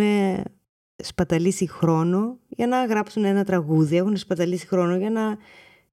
σπαταλήσει 0.95 1.67
χρόνο 1.67 2.37
για 2.47 2.67
να 2.67 2.85
γράψουν 2.85 3.23
ένα 3.23 3.43
τραγούδι, 3.43 3.97
έχουν 3.97 4.17
σπαταλήσει 4.17 4.67
χρόνο 4.67 4.95
για 4.95 5.09
να 5.09 5.37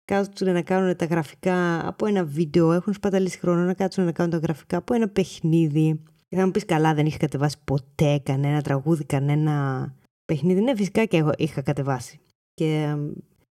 κάτσουν 0.05 0.53
να 0.53 0.63
κάνουν 0.63 0.97
τα 0.97 1.05
γραφικά 1.05 1.87
από 1.89 2.07
ένα 2.07 2.25
βίντεο, 2.25 2.73
έχουν 2.73 2.93
σπαταλήσει 2.93 3.39
χρόνο 3.39 3.65
να 3.65 3.75
κάτσουν 3.75 4.05
να 4.05 4.13
κάνουν 4.13 4.33
τα 4.33 4.39
γραφικά 4.39 4.77
από 4.77 4.95
ένα 4.95 5.09
παιχνίδι. 5.09 6.03
Και 6.29 6.37
θα 6.37 6.45
μου 6.45 6.51
πεις 6.51 6.65
καλά, 6.65 6.95
δεν 6.95 7.07
είχε 7.07 7.17
κατεβάσει 7.17 7.57
ποτέ 7.65 8.21
κανένα 8.23 8.63
τραγούδι, 8.63 9.05
κανένα 9.05 9.85
παιχνίδι. 10.25 10.61
Ναι, 10.61 10.77
φυσικά 10.77 11.05
και 11.05 11.17
εγώ 11.17 11.31
είχα 11.37 11.63
κατεβάσει. 11.63 12.21
Και 12.55 12.97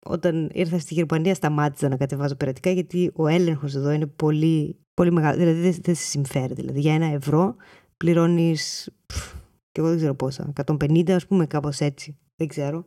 όταν 0.05 0.51
ήρθα 0.53 0.79
στη 0.79 0.95
Γερμανία 0.95 1.35
σταμάτησα 1.35 1.89
να 1.89 1.97
κατεβάζω 1.97 2.35
πειρατικά 2.35 2.71
γιατί 2.71 3.11
ο 3.15 3.27
έλεγχος 3.27 3.75
εδώ 3.75 3.91
είναι 3.91 4.07
πολύ, 4.07 4.77
πολύ 4.95 5.13
μεγάλο. 5.13 5.37
Δηλαδή 5.39 5.61
δεν, 5.61 5.75
δεν 5.83 5.95
σε 5.95 6.05
συμφέρει. 6.05 6.55
Δηλαδή 6.55 6.81
για 6.81 6.95
ένα 6.95 7.07
ευρώ 7.07 7.57
πληρώνεις. 7.97 8.91
Και 9.73 9.81
εγώ 9.81 9.89
δεν 9.89 9.97
ξέρω 9.97 10.15
πόσα. 10.15 10.53
150 10.67 11.11
ας 11.11 11.27
πούμε, 11.27 11.47
κάπως 11.47 11.81
έτσι. 11.81 12.17
Δεν 12.37 12.49
ξέρω 12.49 12.85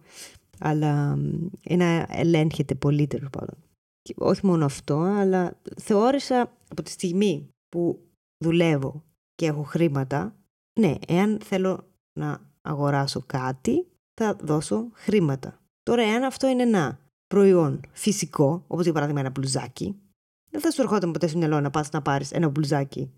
αλλά 0.60 1.18
ένα 1.64 2.06
ελέγχεται 2.10 2.76
πολύ 2.76 3.08
τέλος 3.08 3.30
πάντων. 3.30 3.56
Και 4.02 4.14
όχι 4.18 4.46
μόνο 4.46 4.66
αυτό, 4.66 5.00
αλλά 5.00 5.60
θεώρησα 5.82 6.54
από 6.68 6.82
τη 6.82 6.90
στιγμή 6.90 7.50
που 7.70 8.00
δουλεύω 8.44 9.04
και 9.36 9.46
έχω 9.46 9.64
χρήματα, 9.64 10.36
ναι, 10.80 10.96
εάν 11.08 11.40
θέλω 11.44 11.88
να 12.20 12.52
αγοράσω 12.62 13.24
κάτι, 13.26 13.88
θα 14.22 14.36
δώσω 14.42 14.90
χρήματα. 14.94 15.60
Τώρα, 15.84 16.02
εάν 16.02 16.24
αυτό 16.24 16.48
είναι 16.48 16.64
ένα 16.64 17.00
προϊόν 17.28 17.80
φυσικό, 17.92 18.64
όπως 18.68 18.84
για 18.84 18.94
παράδειγμα 18.94 19.20
ένα 19.20 19.30
μπλουζάκι, 19.30 19.96
δεν 20.52 20.62
θα 20.62 20.72
σου 20.72 20.82
ερχόταν 20.82 21.12
ποτέ 21.12 21.28
στο 21.28 21.38
μυαλό 21.38 21.62
να 21.62 21.70
πας 21.70 21.92
να 21.92 22.02
πάρεις 22.02 22.32
ένα 22.32 22.50
μπλουζάκι 22.50 23.12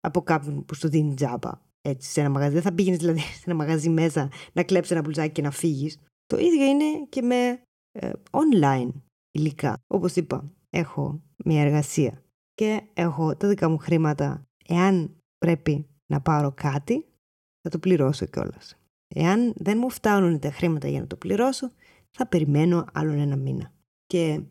από 0.00 0.22
κάποιον 0.22 0.64
που 0.64 0.74
σου 0.74 0.88
δίνει 0.88 1.14
τζάμπα 1.14 1.50
έτσι 1.88 2.10
σε 2.10 2.20
ένα 2.20 2.30
μαγαζί. 2.30 2.52
Δεν 2.52 2.62
θα 2.62 2.72
πήγαινες 2.72 2.98
δηλαδή 2.98 3.20
σε 3.38 3.42
ένα 3.44 3.54
μαγαζί 3.54 3.88
μέσα 3.88 4.30
να 4.52 4.62
κλέψεις 4.62 4.90
ένα 4.92 5.00
μπλουζάκι 5.00 5.32
και 5.32 5.42
να 5.42 5.50
φύγεις. 5.50 5.98
Το 6.26 6.38
ίδιο 6.38 6.64
είναι 6.64 7.06
και 7.08 7.22
με 7.22 7.62
ε, 7.92 8.10
online 8.30 8.90
υλικά. 9.30 9.76
Όπως 9.86 10.16
είπα, 10.16 10.52
έχω 10.70 11.22
μια 11.44 11.62
εργασία 11.62 12.22
και 12.54 12.82
έχω 12.94 13.36
τα 13.36 13.48
δικά 13.48 13.68
μου 13.68 13.78
χρήματα. 13.78 14.46
Εάν 14.66 15.16
πρέπει 15.38 15.86
να 16.06 16.20
πάρω 16.20 16.52
κάτι, 16.52 17.04
θα 17.62 17.70
το 17.70 17.78
πληρώσω 17.78 18.26
κιόλας. 18.26 18.78
Εάν 19.14 19.52
δεν 19.56 19.78
μου 19.78 19.90
φτάνουν 19.90 20.38
τα 20.38 20.50
χρήματα 20.50 20.88
για 20.88 21.00
να 21.00 21.06
το 21.06 21.16
πληρώσω, 21.16 21.72
θα 22.10 22.26
περιμένω 22.26 22.84
άλλον 22.92 23.18
ένα 23.18 23.36
μήνα. 23.36 23.72
Και 24.06 24.42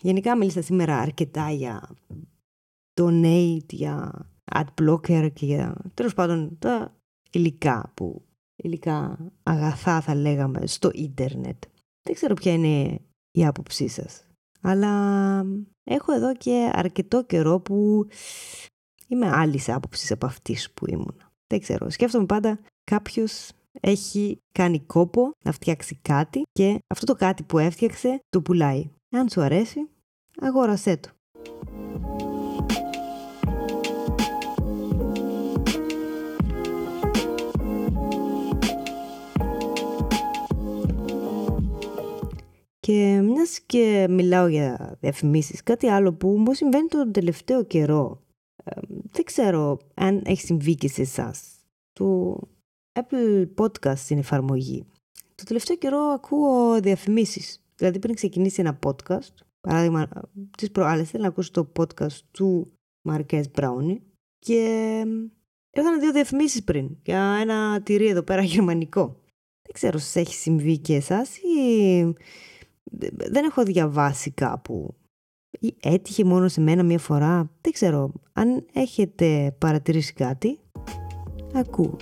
γενικά 0.00 0.36
μίλησα 0.36 0.62
σήμερα 0.62 0.98
αρκετά 0.98 1.50
για 1.50 1.96
donate, 3.00 3.72
για 3.72 4.26
adblocker 4.54 5.30
και 5.32 5.46
για 5.46 5.76
τέλος 5.94 6.14
πάντων 6.14 6.56
τα 6.58 6.96
υλικά 7.30 7.92
που 7.94 8.22
υλικά 8.56 9.18
αγαθά 9.42 10.00
θα 10.00 10.14
λέγαμε 10.14 10.66
στο 10.66 10.90
ίντερνετ. 10.92 11.62
Δεν 12.02 12.14
ξέρω 12.14 12.34
ποια 12.34 12.52
είναι 12.52 13.00
η 13.30 13.46
άποψή 13.46 13.88
σας. 13.88 14.26
Αλλά 14.60 15.44
έχω 15.84 16.12
εδώ 16.12 16.34
και 16.34 16.70
αρκετό 16.72 17.24
καιρό 17.24 17.60
που 17.60 18.06
είμαι 19.08 19.30
άλλης 19.30 19.68
άποψης 19.68 20.10
από 20.10 20.26
αυτής 20.26 20.70
που 20.70 20.88
ήμουν. 20.88 21.20
Δεν 21.46 21.60
ξέρω. 21.60 21.90
Σκέφτομαι 21.90 22.26
πάντα 22.26 22.60
κάποιος 22.84 23.50
έχει 23.80 24.40
κάνει 24.52 24.80
κόπο 24.80 25.30
να 25.44 25.52
φτιάξει 25.52 25.98
κάτι 26.02 26.42
και 26.52 26.78
αυτό 26.86 27.06
το 27.06 27.14
κάτι 27.14 27.42
που 27.42 27.58
έφτιαξε 27.58 28.20
το 28.28 28.42
πουλάει. 28.42 28.90
Αν 29.10 29.28
σου 29.28 29.40
αρέσει, 29.40 29.88
αγόρασέ 30.40 30.96
το. 30.96 31.10
Και 42.80 43.20
μιας 43.22 43.60
και 43.60 44.06
μιλάω 44.10 44.46
για 44.46 44.96
διαφημίσεις, 45.00 45.62
κάτι 45.62 45.86
άλλο 45.86 46.12
που 46.12 46.28
μου 46.28 46.54
συμβαίνει 46.54 46.88
τον 46.88 47.12
τελευταίο 47.12 47.64
καιρό. 47.64 48.22
δεν 49.10 49.24
ξέρω 49.24 49.78
αν 49.94 50.22
έχει 50.24 50.40
συμβεί 50.40 50.74
και 50.74 50.88
σε 50.88 51.02
εσάς. 51.02 51.42
Το 51.92 52.38
Apple 52.92 53.46
Podcast 53.56 53.96
στην 53.96 54.18
εφαρμογή. 54.18 54.86
Το 55.34 55.44
τελευταίο 55.44 55.76
καιρό 55.76 55.98
ακούω 55.98 56.80
διαφημίσεις. 56.80 57.64
Δηλαδή 57.76 57.98
πριν 57.98 58.14
ξεκινήσει 58.14 58.60
ένα 58.60 58.78
podcast, 58.86 59.34
παράδειγμα 59.60 60.08
τις 60.56 60.70
προάλλε 60.70 61.04
θέλω 61.04 61.22
να 61.22 61.28
ακούσω 61.28 61.50
το 61.50 61.72
podcast 61.78 62.18
του 62.30 62.72
Μαρκές 63.02 63.50
Μπράουνι 63.50 64.02
και 64.38 64.54
ήρθαν 65.70 66.00
δύο 66.00 66.12
διαφημίσεις 66.12 66.64
πριν 66.64 66.96
για 67.02 67.38
ένα 67.40 67.82
τυρί 67.82 68.06
εδώ 68.06 68.22
πέρα 68.22 68.42
γερμανικό. 68.42 69.04
Δεν 69.62 69.72
ξέρω 69.72 69.98
αν 69.98 70.22
έχει 70.22 70.34
συμβεί 70.34 70.78
και 70.78 70.94
εσάς 70.94 71.36
ή 71.36 72.14
δεν 73.30 73.44
έχω 73.44 73.62
διαβάσει 73.62 74.30
κάπου 74.30 74.94
ή 75.60 75.74
έτυχε 75.80 76.24
μόνο 76.24 76.48
σε 76.48 76.60
μένα 76.60 76.82
μία 76.82 76.98
φορά. 76.98 77.50
Δεν 77.60 77.72
ξέρω. 77.72 78.12
Αν 78.32 78.66
έχετε 78.72 79.56
παρατηρήσει 79.58 80.12
κάτι, 80.12 80.58
ακούω. 81.52 81.96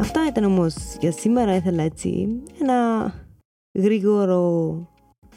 Αυτά 0.00 0.26
ήταν 0.28 0.44
όμως 0.44 0.96
για 1.00 1.12
σήμερα. 1.12 1.54
Ήθελα 1.54 1.82
έτσι 1.82 2.42
ένα 2.60 3.12
γρήγορο 3.74 4.74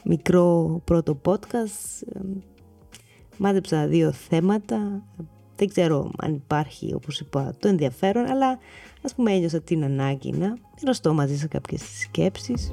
μικρό 0.04 0.80
πρώτο 0.84 1.20
podcast. 1.24 2.06
Μάζεψα 3.38 3.86
δύο 3.86 4.12
θέματα. 4.12 5.02
Δεν 5.56 5.68
ξέρω 5.68 6.10
αν 6.16 6.34
υπάρχει, 6.34 6.94
όπως 6.94 7.20
είπα, 7.20 7.54
το 7.58 7.68
ενδιαφέρον, 7.68 8.26
αλλά 8.26 8.58
ας 9.02 9.14
πούμε 9.14 9.32
ένιωσα 9.32 9.60
την 9.60 9.84
ανάγκη 9.84 10.30
να 10.30 10.56
μοιραστώ 10.80 11.14
μαζί 11.14 11.36
σε 11.38 11.46
κάποιες 11.46 11.82
σκέψεις. 12.00 12.72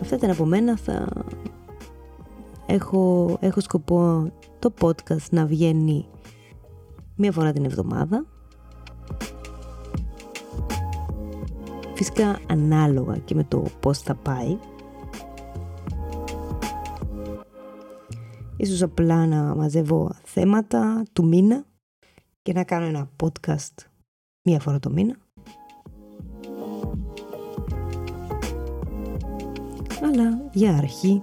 Αυτά 0.00 0.16
ήταν 0.16 0.30
από 0.30 0.44
μένα. 0.44 0.76
Θα 0.76 1.08
έχω, 2.66 3.36
έχω 3.40 3.60
σκοπό 3.60 4.32
το 4.58 4.72
podcast 4.80 5.28
να 5.30 5.46
βγαίνει 5.46 6.08
μία 7.16 7.32
φορά 7.32 7.52
την 7.52 7.64
εβδομάδα. 7.64 8.26
Φυσικά 11.94 12.38
ανάλογα 12.46 13.16
και 13.16 13.34
με 13.34 13.44
το 13.44 13.64
πώς 13.80 13.98
θα 13.98 14.14
πάει. 14.14 14.58
Ίσως 18.56 18.82
απλά 18.82 19.26
να 19.26 19.54
μαζεύω 19.54 20.10
θέματα 20.24 21.02
του 21.12 21.26
μήνα 21.26 21.64
και 22.42 22.52
να 22.52 22.64
κάνω 22.64 22.86
ένα 22.86 23.10
podcast 23.22 23.84
μία 24.42 24.60
φορά 24.60 24.78
το 24.78 24.90
μήνα. 24.90 25.16
Αλλά 30.02 30.48
για 30.52 30.76
αρχή 30.76 31.22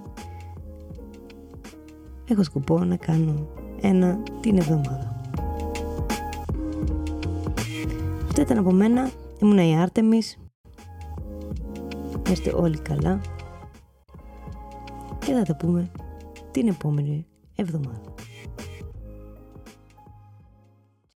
έχω 2.28 2.42
σκοπό 2.42 2.84
να 2.84 2.96
κάνω 2.96 3.48
ένα 3.80 4.22
την 4.40 4.56
εβδομάδα. 4.56 5.20
Αυτό 8.24 8.40
ήταν 8.40 8.58
από 8.58 8.72
μένα. 8.72 9.10
Ήμουν 9.42 9.58
η 9.58 9.80
Άρτεμις. 9.80 10.38
Είστε 12.30 12.52
όλοι 12.56 12.78
καλά. 12.78 13.20
Και 15.18 15.32
θα 15.32 15.42
τα 15.42 15.56
πούμε 15.56 15.90
την 16.54 16.68
επόμενη 16.68 17.26
εβδομάδα. 17.54 18.14